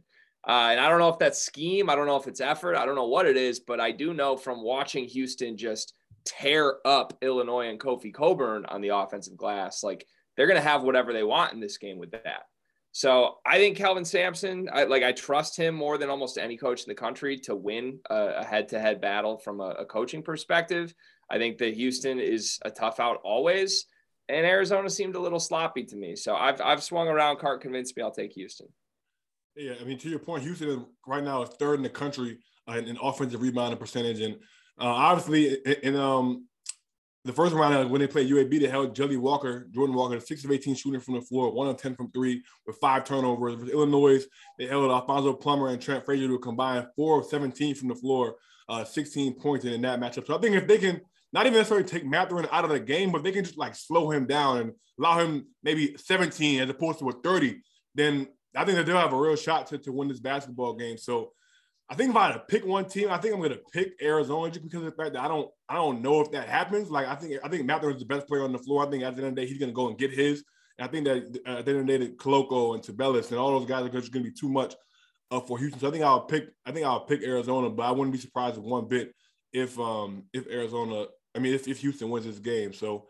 [0.47, 1.89] Uh, and I don't know if that's scheme.
[1.89, 2.75] I don't know if it's effort.
[2.75, 6.79] I don't know what it is, but I do know from watching Houston just tear
[6.85, 11.13] up Illinois and Kofi Cockburn on the offensive glass, like they're going to have whatever
[11.13, 12.43] they want in this game with that.
[12.93, 16.83] So I think Kelvin Sampson, I, like I trust him more than almost any coach
[16.83, 20.93] in the country to win a, head-to-head battle from a, a coaching perspective.
[21.31, 23.87] I think that Houston is a tough out always,
[24.31, 26.17] and Arizona seemed a little sloppy to me.
[26.17, 27.39] So I've I've swung around.
[27.39, 28.69] Cart convinced me I'll take Houston.
[29.57, 32.39] Yeah, I mean, to your point, Houston is right now is third in the country
[32.69, 34.35] uh, in, in offensive rebounding percentage, and
[34.81, 36.47] uh, obviously in, in um
[37.25, 40.45] the first round uh, when they played UAB, they held Jelly Walker, Jordan Walker, six
[40.45, 43.57] of eighteen shooting from the floor, one of ten from three with five turnovers.
[43.57, 44.25] With Illinois,
[44.59, 48.37] they held Alfonso Plummer and Trent Frazier to combine four of seventeen from the floor,
[48.69, 50.27] uh, sixteen points in that matchup.
[50.27, 53.13] So I think if they can not even necessarily take Mathurin out of the game,
[53.13, 56.99] but they can just like slow him down and allow him maybe 17 as opposed
[56.99, 57.61] to a 30,
[57.95, 60.99] then I think that they'll have a real shot to, to win this basketball game.
[60.99, 61.33] So
[61.89, 63.93] I think if I had to pick one team, I think I'm going to pick
[64.01, 66.91] Arizona just because of the fact that I don't I don't know if that happens.
[66.91, 68.87] Like I think I think Mathurin is the best player on the floor.
[68.87, 70.45] I think at the end of the day he's going to go and get his.
[70.79, 73.39] And I think that uh, at the end of the day, Koloko and Tubelis and
[73.39, 74.75] all those guys are just going to be too much
[75.31, 75.81] uh, for Houston.
[75.81, 78.59] So I think I'll pick I think I'll pick Arizona, but I wouldn't be surprised
[78.59, 79.13] one bit
[79.53, 82.73] if um if Arizona I mean if, if Houston wins this game.
[82.73, 83.07] So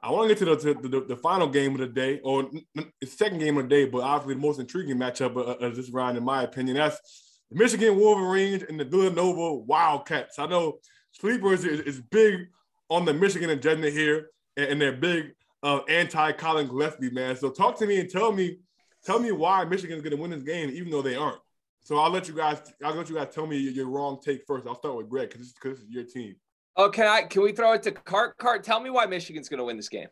[0.00, 2.48] I want to get to the, to the, the final game of the day, or
[2.74, 5.90] the second game of the day, but obviously the most intriguing matchup of, of this
[5.90, 6.76] round, in my opinion.
[6.76, 10.38] That's the Michigan Wolverines and the Villanova Wildcats.
[10.38, 10.78] I know
[11.12, 12.46] Sleepers is, is big
[12.90, 15.32] on the Michigan agenda here, and, and they're big
[15.64, 17.36] uh, anti Colin Gillespie, man.
[17.36, 18.58] So talk to me and tell me,
[19.04, 21.40] tell me why Michigan's going to win this game, even though they aren't.
[21.82, 24.44] So I'll let you guys, I'll let you guys tell me your, your wrong take
[24.46, 24.66] first.
[24.66, 26.36] I'll start with Greg because this is your team.
[26.78, 27.22] Oh, can I?
[27.22, 28.38] Can we throw it to Cart?
[28.38, 30.06] Cart, tell me why Michigan's going to win this game.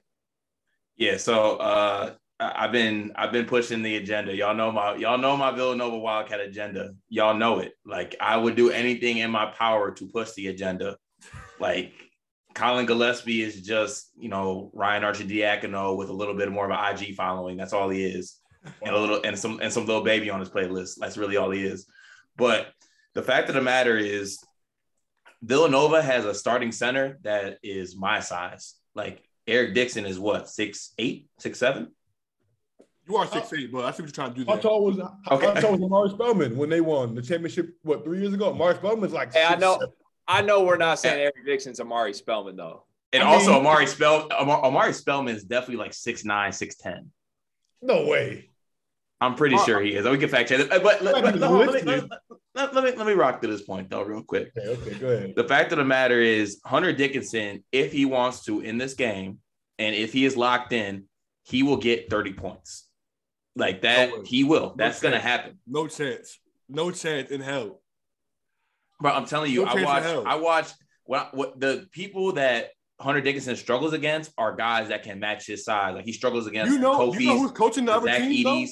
[0.97, 4.35] Yeah, so uh, I've been I've been pushing the agenda.
[4.35, 6.91] Y'all know my y'all know my Villanova Wildcat agenda.
[7.09, 7.73] Y'all know it.
[7.87, 10.97] Like I would do anything in my power to push the agenda.
[11.61, 11.93] Like
[12.55, 16.97] Colin Gillespie is just you know Ryan Archidiacono with a little bit more of an
[16.97, 17.57] IG following.
[17.57, 18.41] That's all he is,
[18.83, 20.97] and a little and some and some little baby on his playlist.
[20.99, 21.87] That's really all he is.
[22.37, 22.73] But
[23.15, 24.39] the fact of the matter is,
[25.43, 28.75] Villanova has a starting center that is my size.
[28.95, 31.93] Like Eric Dixon is what six eight, six seven.
[33.09, 34.57] You are six eight, but I see what you're trying to do there.
[34.57, 35.47] How tall was Okay.
[35.47, 37.71] how tall was Omari Spellman when they won the championship?
[37.83, 38.51] What three years ago?
[38.51, 39.33] Omari Spellman's like.
[39.33, 39.95] Hey, I know, seven.
[40.27, 42.85] I know, we're not saying Eric Dixon's Omari Spellman though.
[43.13, 46.75] And I also mean- Omari Spell Omari, Omari Spellman is definitely like six nine, six
[46.77, 47.11] ten.
[47.81, 48.51] No way.
[49.21, 50.07] I'm pretty Uh, sure he is.
[50.07, 50.69] We can fact check it.
[50.69, 52.01] But let, Might let, be let, let me,
[52.55, 54.53] let, me let me rock to this point though, real quick.
[54.57, 55.35] Okay, okay, go ahead.
[55.37, 59.39] The fact of the matter is, Hunter Dickinson, if he wants to in this game,
[59.79, 61.05] and if he is locked in,
[61.45, 62.89] he will get 30 points.
[63.55, 64.69] Like that, No he will.
[64.69, 65.59] No That's gonna happen.
[65.67, 66.39] No chance.
[66.69, 67.81] No chance in hell.
[69.01, 70.27] But I'm telling you, No I watched.
[70.27, 70.75] I watched
[71.05, 75.65] what what the people that Hunter Dickinson struggles against are guys that can match his
[75.65, 75.95] size.
[75.95, 78.45] Like he struggles against You know, Kofi's, you know who's coaching the other Zach team?
[78.45, 78.67] though?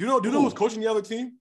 [0.00, 0.18] You know?
[0.18, 1.32] Do you know who's coaching the other team?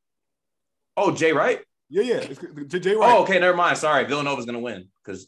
[0.97, 1.61] Oh, Jay Wright.
[1.89, 2.15] Yeah, yeah.
[2.17, 2.79] It's J.
[2.79, 2.95] J.
[2.95, 3.09] Wright.
[3.17, 3.77] Oh, okay, never mind.
[3.77, 5.27] Sorry, Villanova's gonna win because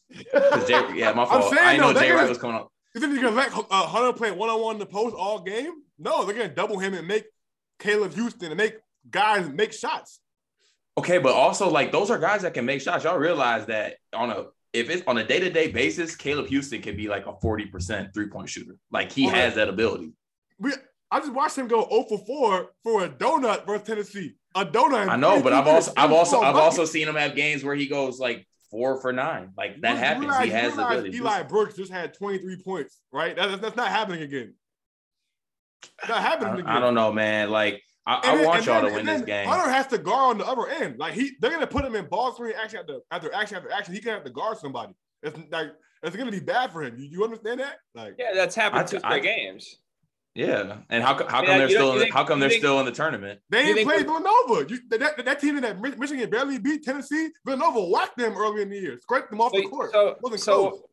[0.67, 0.83] Jay.
[0.95, 1.49] Yeah, my fault.
[1.53, 2.71] saying, I didn't know though, Jay Wright was coming up.
[2.93, 5.39] You think you're gonna let uh, Hunter play one on one in the post all
[5.39, 5.71] game?
[5.97, 7.23] No, they're gonna double him and make
[7.79, 8.75] Caleb Houston and make
[9.09, 10.19] guys make shots.
[10.97, 13.05] Okay, but also like those are guys that can make shots.
[13.05, 16.81] Y'all realize that on a if it's on a day to day basis, Caleb Houston
[16.81, 18.75] can be like a forty percent three point shooter.
[18.91, 19.37] Like he Okay.
[19.39, 20.11] has that ability.
[20.59, 20.73] We,
[21.11, 24.35] I just watched him go 0 for 4 for a donut versus Tennessee.
[24.55, 25.07] A donut.
[25.09, 25.91] I know, but I've also.
[25.97, 29.11] I've also I've my- also seen him have games where he goes like four for
[29.11, 29.51] nine.
[29.57, 30.21] Like that You happens.
[30.25, 31.17] realize- he has the ability.
[31.17, 31.43] Eli.
[31.43, 33.35] Brooks just had 23 points, right?
[33.35, 34.53] That, that's, that's not happening again.
[36.07, 36.67] Not happening again.
[36.67, 37.49] I, I don't know, man.
[37.49, 39.47] Like I, I then- want y'all then- to win and this then game.
[39.47, 40.97] Hunter has to guard on the other end.
[40.99, 43.93] Like he, they're gonna put him in ball screen action after after action after action.
[43.93, 44.93] He can have to guard somebody.
[45.23, 45.67] It's like
[46.03, 46.97] it's gonna be bad for him.
[46.97, 47.77] You, you understand that?
[47.95, 49.77] Like Yeah, that's happened I- two I- straight games.
[50.33, 52.39] Yeah, and how, co- how Yeah, come they're still you in the, think- how come
[52.39, 53.41] they're think- still in the tournament?
[53.49, 54.65] they You ain't think played Villanova.
[54.69, 57.29] You, that, that, that team that Michigan barely beat Tennessee.
[57.45, 59.91] Villanova whacked them early in the year, scraped them off the court.
[59.91, 60.85] so, Wasn't so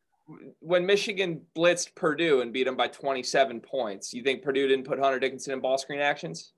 [0.59, 4.99] when Michigan blitzed Purdue and beat them by 27 points, you think Purdue didn't put
[4.99, 6.53] Hunter Dickinson in ball screen actions?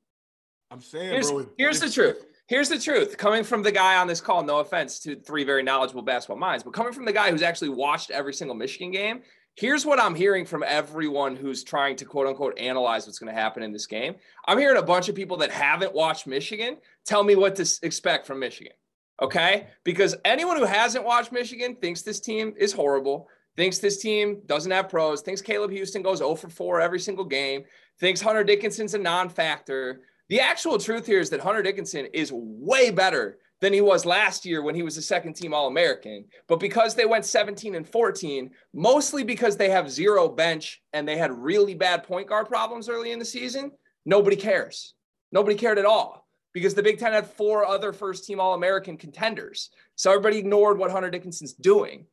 [0.70, 1.46] I'm saying, Here's, bro.
[1.58, 2.24] here's the truth.
[2.48, 3.16] Here's the truth.
[3.16, 6.64] Coming from the guy on this call, no offense to three very knowledgeable basketball minds,
[6.64, 9.22] but coming from the guy who's actually watched every single Michigan game,
[9.60, 13.38] here's what I'm hearing from everyone who's trying to quote unquote analyze what's going to
[13.38, 14.14] happen in this game.
[14.46, 18.26] I'm hearing a bunch of people that haven't watched Michigan tell me what to expect
[18.26, 18.72] from Michigan.
[19.20, 19.66] Okay.
[19.84, 24.72] Because anyone who hasn't watched Michigan thinks this team is horrible, thinks this team doesn't
[24.72, 27.64] have pros, thinks Caleb Houston goes 0 for 4 every single game,
[27.98, 30.00] thinks Hunter Dickinson's a non factor.
[30.30, 34.44] The actual truth here is that Hunter Dickinson is way better than he was last
[34.46, 36.24] year when he was a second team All American.
[36.48, 41.16] But because they went 17 and 14, mostly because they have zero bench and they
[41.16, 43.70] had really bad point guard problems early in the season,
[44.04, 44.94] nobody cares.
[45.32, 48.96] Nobody cared at all because the Big Ten had four other first team All American
[48.96, 49.70] contenders.
[49.94, 52.06] So everybody ignored what Hunter Dickinson's doing.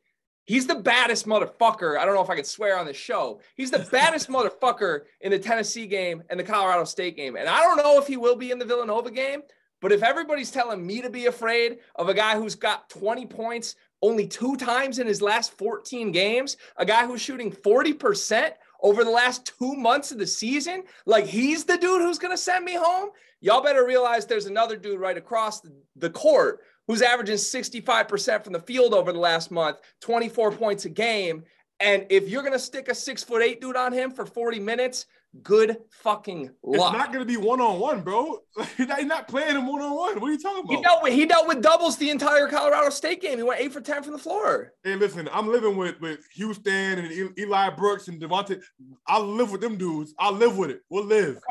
[0.46, 1.98] He's the baddest motherfucker.
[1.98, 3.42] I don't know if I could swear on the show.
[3.56, 7.36] He's the baddest motherfucker in the Tennessee game and the Colorado State game.
[7.36, 9.42] And I don't know if he will be in the Villanova game,
[9.82, 13.76] but if everybody's telling me to be afraid of a guy who's got 20 points
[14.02, 19.10] only two times in his last 14 games, a guy who's shooting 40% over the
[19.10, 22.76] last two months of the season, like he's the dude who's going to send me
[22.76, 23.10] home,
[23.42, 25.62] y'all better realize there's another dude right across
[25.96, 30.90] the, court who's averaging 65% from the field over the last month, 24 points a
[30.90, 31.44] game.
[31.80, 34.60] And if you're going to stick a six foot eight dude on him for 40
[34.60, 35.06] minutes,
[35.44, 38.40] good fucking It's not gonna be one on one, bro.
[38.78, 40.20] He's not playing him one on one.
[40.20, 40.76] What are you talking about?
[40.76, 43.38] He dealt with he dealt with doubles the entire Colorado State game.
[43.38, 44.74] He went eight for ten from the floor.
[44.84, 48.62] Hey, listen, I'm living with with Houston and Eli Brooks and Devontae.
[49.06, 50.14] I live with them dudes.
[50.18, 50.82] I live with it.
[50.90, 51.42] We'll live.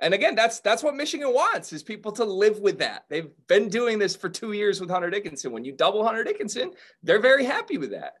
[0.00, 3.04] And again, that's that's what Michigan wants is people to live with that.
[3.08, 5.52] They've been doing this for two years with Hunter Dickinson.
[5.52, 8.14] When you double Hunter Dickinson, they're very happy with that.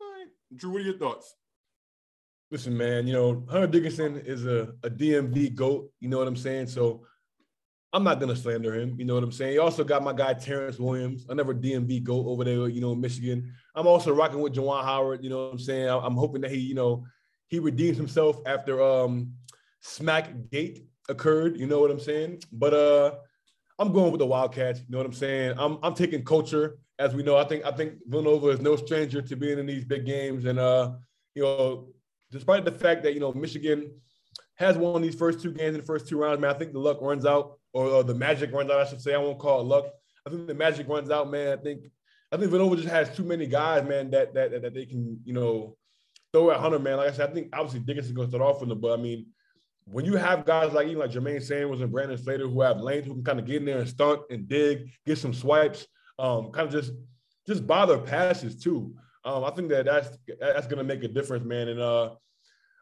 [0.00, 0.28] All right.
[0.56, 1.34] Drew, what are your thoughts?
[2.52, 6.36] Listen, man, you know, Hunter Dickinson is a, a DMV GOAT, you know what I'm
[6.36, 6.66] saying?
[6.66, 7.06] So
[7.94, 9.54] I'm not gonna slander him, you know what I'm saying?
[9.54, 13.00] You also got my guy Terrance Williams, another DMV GOAT over there, you know, in
[13.00, 13.54] Michigan.
[13.74, 15.88] I'm also rocking with Juwan Howard, you know what I'm saying?
[15.88, 17.06] I'm hoping that he, you know,
[17.48, 19.32] he redeems himself after um
[19.80, 22.42] Smack Gate occurred, you know what I'm saying?
[22.52, 23.14] But uh
[23.78, 25.54] I'm going with the Wildcats, you know what I'm saying?
[25.56, 27.38] I'm I'm taking culture, as we know.
[27.38, 30.58] I think I think Villanova is no stranger to being in these big games and
[30.58, 30.92] uh
[31.34, 31.88] you know,
[32.32, 33.92] despite the fact that you know Michigan
[34.56, 36.78] has won these first two games in the first two rounds, man, I think the
[36.78, 38.80] luck runs out, or, or the magic runs out.
[38.80, 39.14] I should say.
[39.14, 39.86] I won't call it luck.
[40.26, 41.56] I think the magic runs out, man.
[41.58, 41.84] I think
[42.32, 45.34] I think Villanova just has too many guys, man, that that that they can you
[45.34, 45.76] know
[46.32, 46.96] throw at Hunter, man.
[46.96, 49.26] Like I said, I think obviously Dickinson's gonna start off with them, but I mean.
[49.84, 53.04] When you have guys like even like Jermaine Sanders and Brandon Slater who have length,
[53.04, 55.88] who can kind of get in there and stunt and dig, get some swipes,
[56.20, 56.92] um, kind of just
[57.48, 58.94] just bother passes too.
[59.24, 60.08] Um, I think that that's
[60.40, 61.68] that's gonna make a difference, man.
[61.68, 62.10] And uh,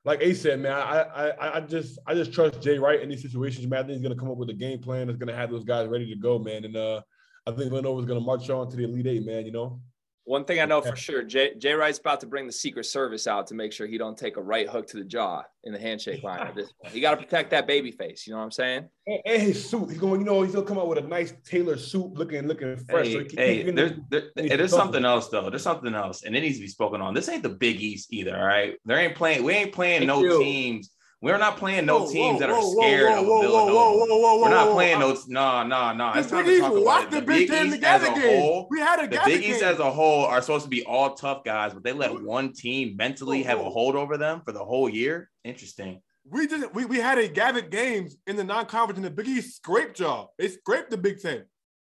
[0.05, 3.23] like Ace said, man, I, I I just I just trust Jay Wright in these
[3.23, 3.81] situations, man.
[3.81, 5.89] I think he's gonna come up with a game plan that's gonna have those guys
[5.89, 6.65] ready to go, man.
[6.65, 7.03] And uh,
[7.47, 9.45] I think Villanova's gonna march on to the Elite Eight, man.
[9.45, 9.81] You know.
[10.25, 13.27] One thing I know for sure, Jay, Jay Wright's about to bring the Secret Service
[13.27, 15.79] out to make sure he don't take a right hook to the jaw in the
[15.79, 16.95] handshake line at this point.
[16.95, 18.27] You got to protect that baby face.
[18.27, 18.89] You know what I'm saying?
[19.07, 21.33] And, and his suit, he's going, you know, he's gonna come out with a nice
[21.45, 23.07] tailored suit, looking looking fresh.
[23.07, 25.49] Hey, so he hey, he can- there's there, hey, there's something else though.
[25.51, 27.15] There's something else, and it needs to be spoken on.
[27.15, 28.37] This ain't the Big East either.
[28.39, 29.43] All right, there ain't playing.
[29.43, 30.39] We ain't playing Thank no you.
[30.39, 30.91] teams
[31.23, 33.73] We're not playing no Whoa, teams whoa, that are whoa, scared whoa, of Villanova.
[33.75, 35.19] whoa, whoa, whoa, whoa, We're not playing I- no.
[35.29, 36.13] No, no, no.
[36.19, 37.11] It's time to talk about it.
[37.11, 38.41] the The Big Big Ten East as a game.
[38.41, 38.67] whole.
[38.71, 39.69] We had a The gather Big East game.
[39.69, 42.97] as a whole are supposed to be all tough guys, but they let one team
[42.97, 45.29] mentally have a hold over them for the whole year.
[45.45, 46.01] Interesting.
[46.25, 49.57] we just we, we had a gathered games in the non-conference and the Big East
[49.57, 50.33] scraped y'all.
[50.39, 51.45] They scraped the Big Ten.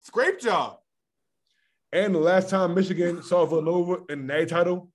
[0.04, 0.82] Scraped y'all.
[1.94, 4.92] And the last time Michigan saw Villanova in the A title.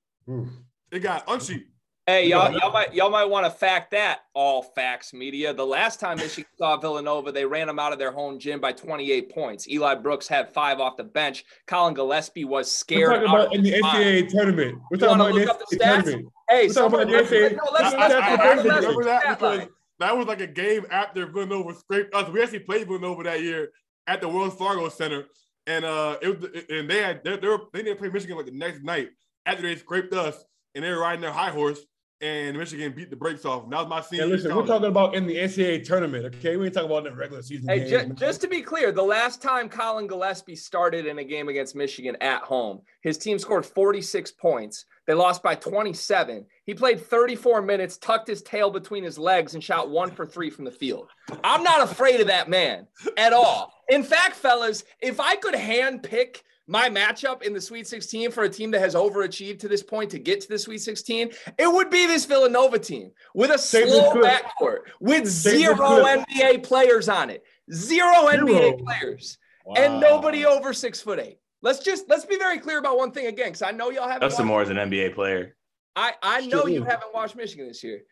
[0.91, 1.65] It got unsheet.
[2.09, 5.53] Hey, y'all, y'all might y'all might want to fact that all facts media.
[5.53, 8.71] The last time Michigan saw Villanova, they ran them out of their home gym by
[8.71, 9.67] 28 points.
[9.69, 11.45] Eli Brooks had five off the bench.
[11.67, 13.11] Colin Gillespie was we're scared.
[13.11, 13.99] talking out about of in the his mind.
[14.05, 14.79] NCAA tournament.
[14.89, 16.03] We're You talking wanna about the look up the stats?
[16.05, 16.29] tournament.
[16.49, 17.57] Hey, We're talking about someone, the NCAA.
[17.57, 19.61] no, let's, I- let's, I- I- I remember that because
[19.99, 22.31] that was like a game after Villanova scraped us.
[22.31, 23.73] We actually played Villanova that year
[24.07, 25.25] at the Wells Fargo Center,
[25.67, 28.47] and uh, it was and they had they, they, were, they didn't play Michigan like
[28.47, 29.09] the next night
[29.45, 30.45] after they scraped us,
[30.77, 31.81] and they were riding their high horse,
[32.23, 33.65] and Michigan beat the brakes off.
[33.65, 34.23] And that was my senior.
[34.25, 36.57] And year listen, we're talking about in the NCAA tournament, okay?
[36.57, 38.09] We ain't talking about in the regular season Hey, games.
[38.09, 41.77] ju- just to be clear, the last time Collin Gillespie started in a game against
[41.77, 44.87] Michigan at home, his team scored 46 points.
[45.07, 46.47] They lost by 27.
[46.65, 50.51] He played 34 minutes, tucked his tail between his legs, and shot one for three
[50.51, 51.11] from the field.
[51.45, 53.73] I'm not afraid of that man at all.
[53.89, 58.43] In fact, fellas, if I could hand pick my matchup in the Sweet 16 for
[58.45, 61.73] a team that has overachieved to this point to get to the Sweet 16, it
[61.73, 65.77] would be this Villanova team with a Save slow backcourt with Save zero.
[66.05, 67.45] NBA players on it.
[67.73, 69.75] Zero NBA players Wow.
[69.79, 71.39] and nobody over six foot eight.
[71.63, 74.21] Let's just let's be very clear about one thing again, because I know y'all haven't.
[74.21, 75.57] Dustin watched- Moore is an NBA player.
[75.97, 78.03] I I know Sure you haven't watched Michigan this year.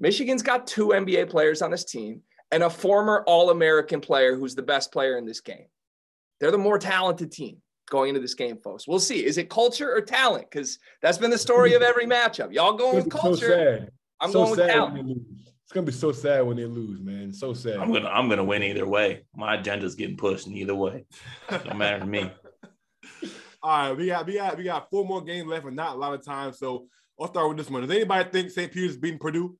[0.00, 2.22] Michigan's got two NBA players on this team
[2.52, 5.66] and a former All American player who's the best player in this game.
[6.40, 8.86] They're the more talented team going into this game, folks.
[8.86, 9.24] We'll see.
[9.24, 10.50] Is it culture or talent?
[10.50, 12.52] Because that's been the story of every matchup.
[12.52, 13.80] Y'all going with gonna so culture.
[13.80, 13.90] sad.
[14.20, 14.94] I'm so going with sad talent.
[14.94, 15.48] when they lose.
[15.64, 17.32] It's gonna be so sad when they lose, man.
[17.32, 17.76] So sad.
[17.76, 19.26] I'm gonna I'm gonna win either way.
[19.36, 21.04] My agenda's getting pushed in either way.
[21.50, 22.30] Don't matter to me.
[23.62, 25.98] All right, we got we got we got four more games left and not a
[25.98, 26.52] lot of time.
[26.52, 26.86] So
[27.20, 27.82] I'll start with this one.
[27.82, 28.72] Does anybody think St.
[28.72, 29.58] Peter's beating Purdue?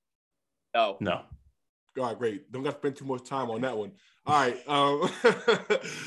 [0.75, 0.97] No.
[1.01, 1.23] No.
[1.99, 2.53] All right, great.
[2.53, 3.93] Don't got to spend too much time on that one.
[4.25, 5.11] All right, um,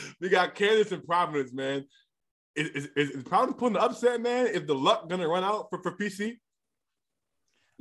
[0.21, 1.86] we got Kansas and Providence, man.
[2.55, 4.47] Is, is, is, is Providence putting the upset, man?
[4.47, 6.37] Is the luck gonna run out for, for PC?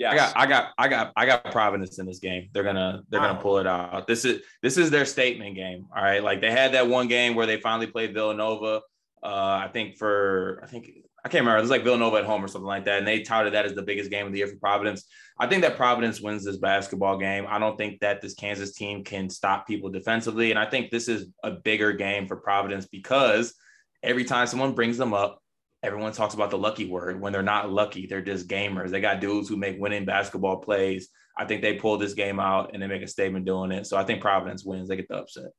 [0.01, 2.49] Yeah, I got I got I got I got Providence in this game.
[2.53, 4.07] They're gonna they're gonna pull it out.
[4.07, 5.87] This is this is their statement game.
[5.95, 6.23] All right.
[6.23, 8.81] Like they had that one game where they finally played Villanova.
[9.23, 10.91] Uh, I think for I think
[11.23, 11.59] I can't remember.
[11.59, 13.75] It was like Villanova at home or something like that, and they touted that as
[13.75, 15.05] the biggest game of the year for Providence.
[15.39, 17.45] I think that Providence wins this basketball game.
[17.47, 21.09] I don't think that this Kansas team can stop people defensively, and I think this
[21.09, 23.55] is a bigger game for Providence because
[24.03, 25.43] every time someone brings them up,
[25.83, 27.21] everyone talks about the lucky word.
[27.21, 28.91] When they're not lucky, they're just gamers.
[28.91, 31.09] They got dudes who make winning basketball plays.
[31.39, 33.87] I think they pull this game out and they make a statement doing it.
[33.87, 34.89] So I think Providence wins.
[34.89, 35.53] They get the upset.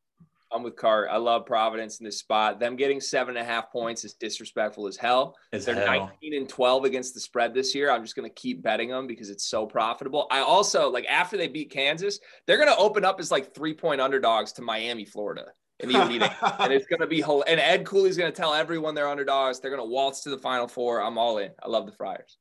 [0.53, 1.07] I'm with Cart.
[1.09, 2.59] I love Providence in this spot.
[2.59, 5.35] Them getting seven and a half points is disrespectful as hell.
[5.53, 6.11] It's They're hell.
[6.21, 7.89] 19 and 12 against the spread this year.
[7.89, 10.27] I'm just going to keep betting them because it's so profitable.
[10.29, 13.73] I also like after they beat Kansas, they're going to open up as like three
[13.73, 15.45] point underdogs to Miami, Florida
[15.83, 16.31] in the Elite Eight.
[16.59, 19.59] and it's going to be hol- and Ed Cooley's going to tell everyone they're underdogs.
[19.59, 21.01] They're going to waltz to the Final Four.
[21.01, 21.51] I'm all in.
[21.61, 22.37] I love the Friars.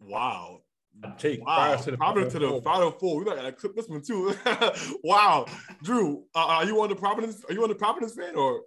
[0.00, 0.60] Wow.
[1.18, 1.54] Take Wow.
[1.54, 3.18] Friars to the Providence to the Final Four.
[3.18, 4.34] We gotta clip this one too.
[5.04, 5.46] wow.
[5.82, 7.42] Drew, uh, are you on the Providence?
[7.48, 8.60] Are you on the Providence fan or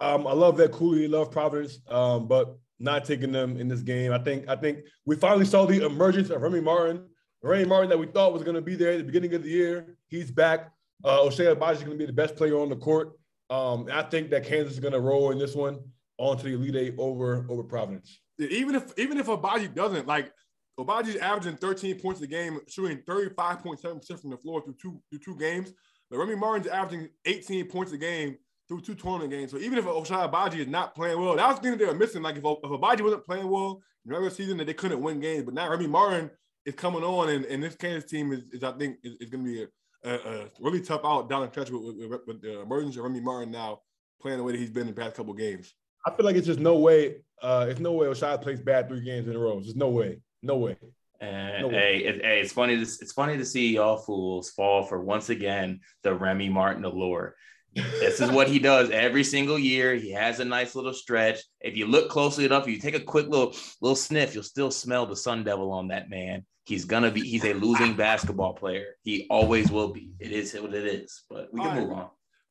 [0.00, 4.12] Um, I love that Cooley love Providence, um, but not taking them in this game.
[4.12, 7.04] I think I think we finally saw the emergence of Remy Martin.
[7.42, 9.50] Remy Martin that we thought was going to be there at the beginning of the
[9.50, 9.96] year.
[10.08, 10.70] He's back.
[11.04, 13.12] Uh, Ochai Agbaji is going to be the best player on the court.
[13.50, 15.78] Um, I think that Kansas is going to roll in this one
[16.18, 18.20] onto the Elite Eight over over Providence.
[18.38, 20.32] even if even if Agbaji doesn't like
[20.78, 25.36] Agbaji's averaging 13 points a game, shooting 35.7% from the floor through two through two
[25.36, 25.72] games.
[26.10, 28.36] But Remy Martin's averaging 18 points a game
[28.68, 29.50] through two tournament games.
[29.50, 31.86] So even if Ochai Agbaji is not playing well, that was the thing that they
[31.86, 32.22] were missing.
[32.22, 35.44] Like if, if Agbaji wasn't playing well in regular season, that they couldn't win games.
[35.44, 36.30] But now Remy Martin
[36.64, 39.44] is coming on, and, and this Kansas team is, is I think is, is going
[39.44, 39.66] to be a,
[40.04, 43.20] a, a really tough out down the stretch with, with, with the emergence of Remy
[43.20, 43.80] Martin now
[44.20, 45.74] playing the way that he's been in the past couple games.
[46.06, 47.16] I feel like it's just no way.
[47.42, 49.60] Uh, it's no way Ochai plays bad three games in a row.
[49.60, 50.20] There's no way.
[50.42, 50.76] No way.
[51.20, 51.74] And No way.
[51.74, 52.76] hey, it, hey, it's funny.
[52.76, 57.34] To, it's funny to see y'all fools fall for once again the Remy Martin allure.
[57.74, 59.94] This is what he does every single year.
[59.96, 61.40] He has a nice little stretch.
[61.60, 64.70] If you look closely enough, if you take a quick little little sniff, you'll still
[64.70, 66.46] smell the Sun Devil on that man.
[66.66, 67.20] He's gonna be.
[67.20, 68.96] He's a losing basketball player.
[69.04, 70.10] He always will be.
[70.18, 71.22] It is what it is.
[71.30, 71.80] But we can right.
[71.80, 72.10] move on.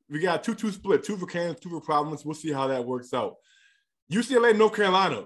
[0.09, 2.23] we got two two split, two for Kansas, two for Providence.
[2.23, 3.35] We'll see how that works out.
[4.09, 5.25] UCLA, North Carolina.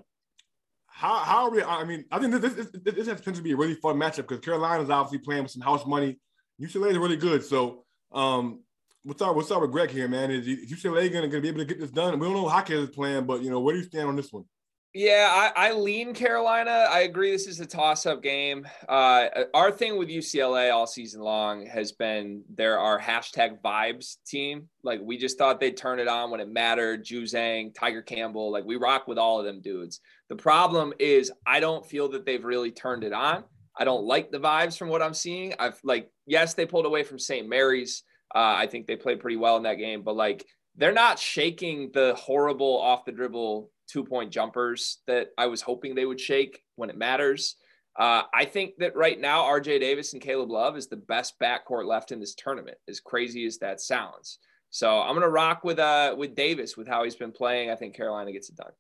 [0.88, 1.62] how how are we?
[1.62, 3.96] I mean, I think this this, this, this has potential to be a really fun
[3.96, 6.20] matchup because Carolina is obviously playing with some house money.
[6.60, 7.44] UCLA is really good.
[7.44, 8.64] So, um,
[9.04, 9.36] what's up?
[9.36, 10.32] What's up with Greg here, man?
[10.32, 12.18] Is UCLA gonna, gonna be able to get this done?
[12.18, 14.16] We don't know how Hockey is playing, but you know, where do you stand on
[14.16, 14.46] this one?
[14.94, 16.88] Yeah, I, I, lean Carolina.
[16.90, 17.30] I agree.
[17.30, 18.68] This is a toss-up game.
[18.88, 24.18] Uh, our thing with UCLA all season long has been there are our hashtag vibes
[24.26, 24.68] team.
[24.84, 27.06] Like we just thought they'd turn it on when it mattered.
[27.06, 30.00] Juzang, Tiger Campbell, like we rock with all of them dudes.
[30.28, 33.44] The problem is I don't feel that they've really turned it on.
[33.78, 35.54] I don't like the vibes from what I'm seeing.
[35.60, 37.48] I've like, yes, they pulled away from St.
[37.48, 38.04] Mary's.
[38.34, 41.92] Uh, I think they played pretty well in that game, but like they're not shaking
[41.94, 46.64] the horrible off the dribble two point jumpers that I was hoping they would shake
[46.76, 47.56] when it matters.
[47.98, 51.86] Uh, I think that right now, RJ Davis and Caleb Love is the best backcourt
[51.86, 54.40] left in this tournament, as crazy as that sounds.
[54.70, 57.72] So I'm going to rock with uh, with Davis with how he's been playing.
[57.72, 58.72] I think Carolina gets it done.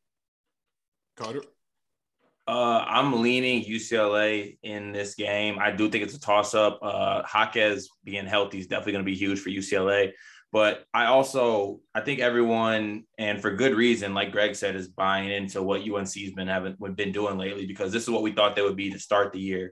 [1.17, 1.41] Carter.
[2.49, 5.59] Uh, I'm leaning UCLA in this game.
[5.61, 6.79] I do think it's a toss up.
[6.81, 10.13] Uh, Jaquez being healthy is definitely going to be huge for UCLA.
[10.51, 15.29] But I also I think everyone and for good reason, like Greg said, is buying
[15.29, 18.63] into what UNC's been having been doing lately because this is what we thought they
[18.63, 19.71] would be to start the year.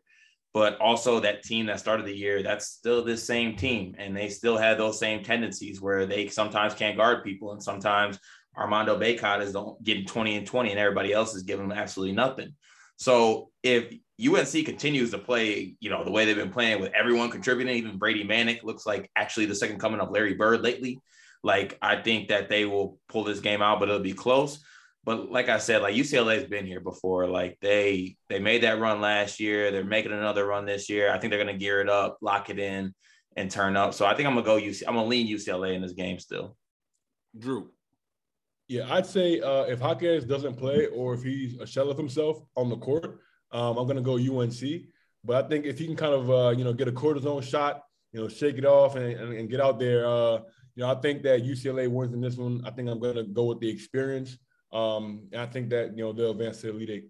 [0.53, 4.29] But also that team that started the year, that's still this same team, and they
[4.29, 8.19] still had those same tendencies where they sometimes can't guard people, and sometimes
[8.57, 12.53] Armando Bacot is getting 20 and 20, and everybody else is giving them absolutely nothing.
[12.97, 17.29] So if UNC continues to play, you know, the way they've been playing with everyone
[17.29, 20.99] contributing, even Brady Manek looks like actually the second coming of Larry Bird lately.
[21.43, 24.59] Like, I think that they will pull this game out, but it'll be close.
[25.07, 27.27] But like I said, like UCLA has been here before.
[27.27, 29.71] Like they they made that run last year.
[29.71, 31.13] They're making another run this year.
[31.13, 32.93] I think they're gonna gear it up, lock it in,
[33.37, 33.93] and turn up.
[33.93, 34.83] So I think I'm gonna go UC.
[34.85, 36.57] I'm gonna lean UCLA in this game still.
[37.37, 37.71] Drew.
[38.67, 42.41] Yeah, I'd say uh, if Jaquez doesn't play or if he's a shell of himself
[42.55, 43.19] on the court,
[43.51, 44.87] um, I'm going to go UNC.
[45.23, 47.83] But I think if he can kind of, uh, you know, get a cortisone shot,
[48.11, 50.39] you know, shake it off and, and, and get out there, uh,
[50.75, 52.61] you know, I think that UCLA wins in this one.
[52.65, 54.37] I think I'm going to go with the experience.
[54.71, 57.09] Um, and I think that, you know, they'll advance to the Elite Eight.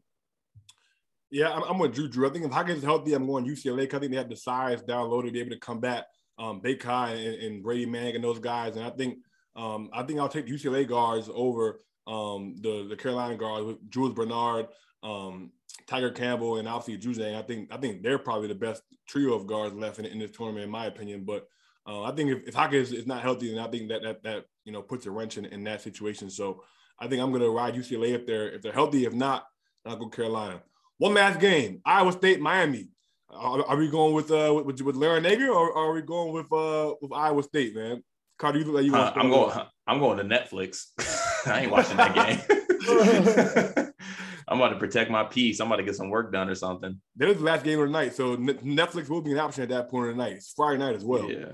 [1.31, 2.07] Yeah, I'm, I'm with Drew.
[2.07, 2.29] Drew.
[2.29, 4.37] I think if Hawkins is healthy, I'm going UCLA because I think they have the
[4.37, 6.07] size down downloaded to be able to combat
[6.39, 8.77] um, Bacot and, and Brady Manek and those guys.
[8.77, 9.17] And I think
[9.57, 13.89] um, I think I'll take the UCLA guards over um, the the Carolina guards with
[13.89, 14.67] Jules Bernard,
[15.03, 15.51] um,
[15.87, 17.35] Tiger Campbell and obviously Juzang.
[17.35, 20.31] I think I think they're probably the best trio of guards left in, in this
[20.31, 21.23] tournament, in my opinion.
[21.25, 21.47] But
[21.87, 24.45] uh, I think if, if Hawkins is not healthy, then I think that that that
[24.63, 26.29] you know puts a wrench in, in that situation.
[26.29, 26.63] So
[26.99, 29.05] I think I'm going to ride UCLA if they're if they're healthy.
[29.05, 29.45] If not,
[29.85, 30.61] I'll go Carolina.
[30.99, 32.89] One last game: Iowa State, Miami.
[33.29, 36.51] Are, are we going with uh with, with Larranaga or, or are we going with
[36.53, 38.03] uh with Iowa State, man?
[38.37, 38.95] Carter, you look like you.
[38.95, 39.57] Uh, I'm going.
[39.87, 40.87] I'm going to Netflix.
[41.47, 43.93] I ain't watching that game.
[44.47, 45.59] I'm about to protect my peace.
[45.59, 47.01] I'm about to get some work done or something.
[47.17, 49.69] That is the last game of the night, so Netflix will be an option at
[49.69, 50.33] that point of the night.
[50.33, 51.29] It's Friday night as well.
[51.29, 51.51] Yeah,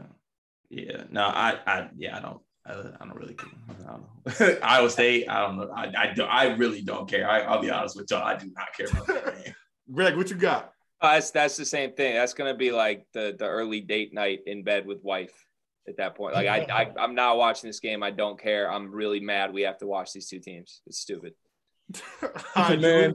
[0.69, 1.03] yeah.
[1.09, 2.41] No, I, I, yeah, I don't.
[2.65, 3.49] I, I don't really care.
[3.69, 4.59] I don't know.
[4.63, 5.27] Iowa State.
[5.27, 5.71] I don't know.
[5.75, 7.29] I, I, do, I really don't care.
[7.29, 8.23] I, will be honest with y'all.
[8.23, 9.55] I do not care about that game.
[9.91, 10.71] Greg, what you got?
[11.01, 12.15] Uh, that's that's the same thing.
[12.15, 15.33] That's gonna be like the the early date night in bed with wife
[15.87, 16.33] at that point.
[16.33, 18.03] Like I, I I'm not watching this game.
[18.03, 18.71] I don't care.
[18.71, 19.53] I'm really mad.
[19.53, 20.81] We have to watch these two teams.
[20.87, 21.33] It's stupid.
[22.55, 23.13] Listen, man,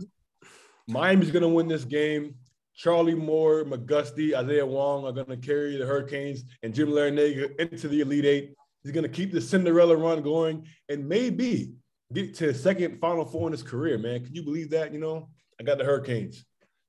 [0.86, 2.34] Miami's gonna win this game.
[2.74, 8.00] Charlie Moore, McGusty, Isaiah Wong are gonna carry the Hurricanes and Jim Larranaga into the
[8.00, 8.54] Elite Eight.
[8.82, 11.72] He's gonna keep the Cinderella run going and maybe
[12.12, 13.98] get to his second Final Four in his career.
[13.98, 14.92] Man, can you believe that?
[14.92, 15.28] You know,
[15.60, 16.44] I got the Hurricanes.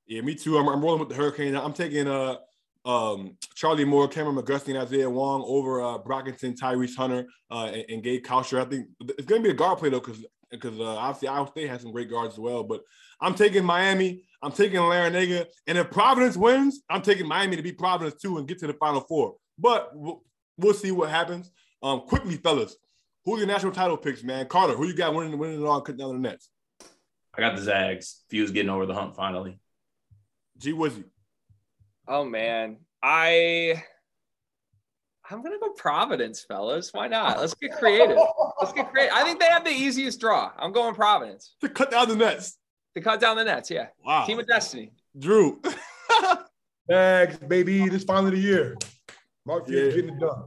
[0.06, 0.58] Yeah, me too.
[0.58, 1.56] I'm, I'm rolling with the Hurricanes.
[1.56, 2.36] I'm taking uh
[2.84, 7.84] um, Charlie Moore, Kameron McGusty, and Isaiah Wong over uh, Brockington, Tyrese Hunter, uh, and,
[7.88, 8.60] and Gabe Kalscheur.
[8.60, 11.46] I think it's going to be a guard play though, because because uh, obviously Iowa
[11.46, 12.64] State has some great guards as well.
[12.64, 12.82] But
[13.20, 14.24] I'm taking Miami.
[14.42, 15.46] I'm taking Larranaga.
[15.66, 18.74] And if Providence wins, I'm taking Miami to beat Providence too and get to the
[18.74, 19.36] Final Four.
[19.58, 20.22] But we'll,
[20.56, 21.50] we'll see what happens.
[21.82, 22.76] Um, quickly, fellas,
[23.24, 24.46] who are your national title picks, man?
[24.46, 26.48] Carter, who you got winning, winning it all, cutting down the nets?
[27.34, 28.24] I got the Zags.
[28.28, 29.60] Few's getting over the hump finally.
[30.58, 31.04] G Wizzy.
[32.10, 33.84] Oh man, I
[35.30, 36.92] I'm gonna go Providence, fellas.
[36.92, 37.38] Why not?
[37.38, 38.16] Let's get creative.
[38.60, 39.14] Let's get creative.
[39.14, 40.50] I think they have the easiest draw.
[40.58, 42.58] I'm going Providence to cut down the nets.
[42.96, 43.86] To cut down the nets, yeah.
[44.04, 44.26] Wow.
[44.26, 44.90] Team of destiny.
[45.16, 45.62] Drew.
[46.90, 47.88] Zags, baby.
[47.88, 48.76] This finally the year.
[49.46, 49.94] Mark Few yeah.
[49.94, 50.46] getting it done.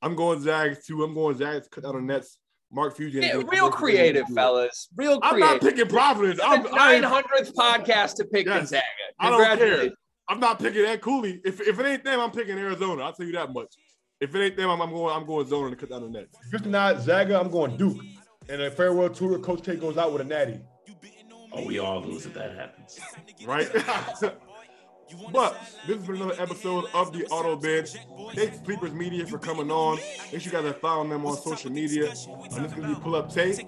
[0.00, 1.04] I'm going Zags too.
[1.04, 2.38] I'm going Zags to cut down the nets.
[2.72, 3.22] Mark Fusion.
[3.22, 4.88] Yeah, real creative, fellas.
[4.96, 5.48] Real creative.
[5.48, 6.40] I'm not picking Providence.
[6.42, 8.82] I'm the 900th podcast to pick yes, Gonzaga.
[9.20, 9.90] I don't care.
[10.28, 11.40] I'm not picking Ed Cooley.
[11.44, 13.02] If, if it ain't them, I'm picking Arizona.
[13.04, 13.74] I'll tell you that much.
[14.20, 15.14] If it ain't them, I'm, I'm going.
[15.14, 16.36] I'm going Zona to cut down the nets.
[16.46, 18.00] If it's not Zaga, I'm going Duke.
[18.48, 20.60] And a farewell tour, Coach K goes out with a natty.
[21.52, 22.98] Oh, we all lose if that happens.
[23.46, 23.70] right?
[25.32, 27.88] but this has been another episode of the Auto Bid.
[28.34, 29.96] Thanks Sleepers Media for coming on.
[30.32, 32.08] Make sure you guys are following them on social media.
[32.08, 33.58] And this is gonna be Pull Up Tape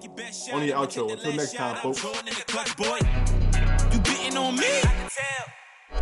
[0.53, 1.11] on the outro.
[1.11, 2.03] Until next time, folks.
[3.93, 4.81] You beating on me?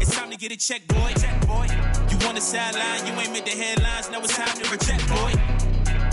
[0.01, 1.13] It's time to get a check, boy.
[1.17, 1.67] Check, boy.
[2.09, 4.09] You on the sideline, you ain't made the headlines.
[4.11, 5.31] Now it's time to reject, boy.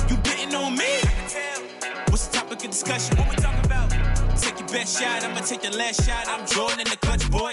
[0.08, 1.00] You beating on me?
[2.08, 3.16] What's the topic of discussion?
[3.16, 3.90] What we talking about?
[4.38, 6.28] Take your best shot, I'ma take the last shot.
[6.28, 7.52] I'm Jordan in the clutch, boy.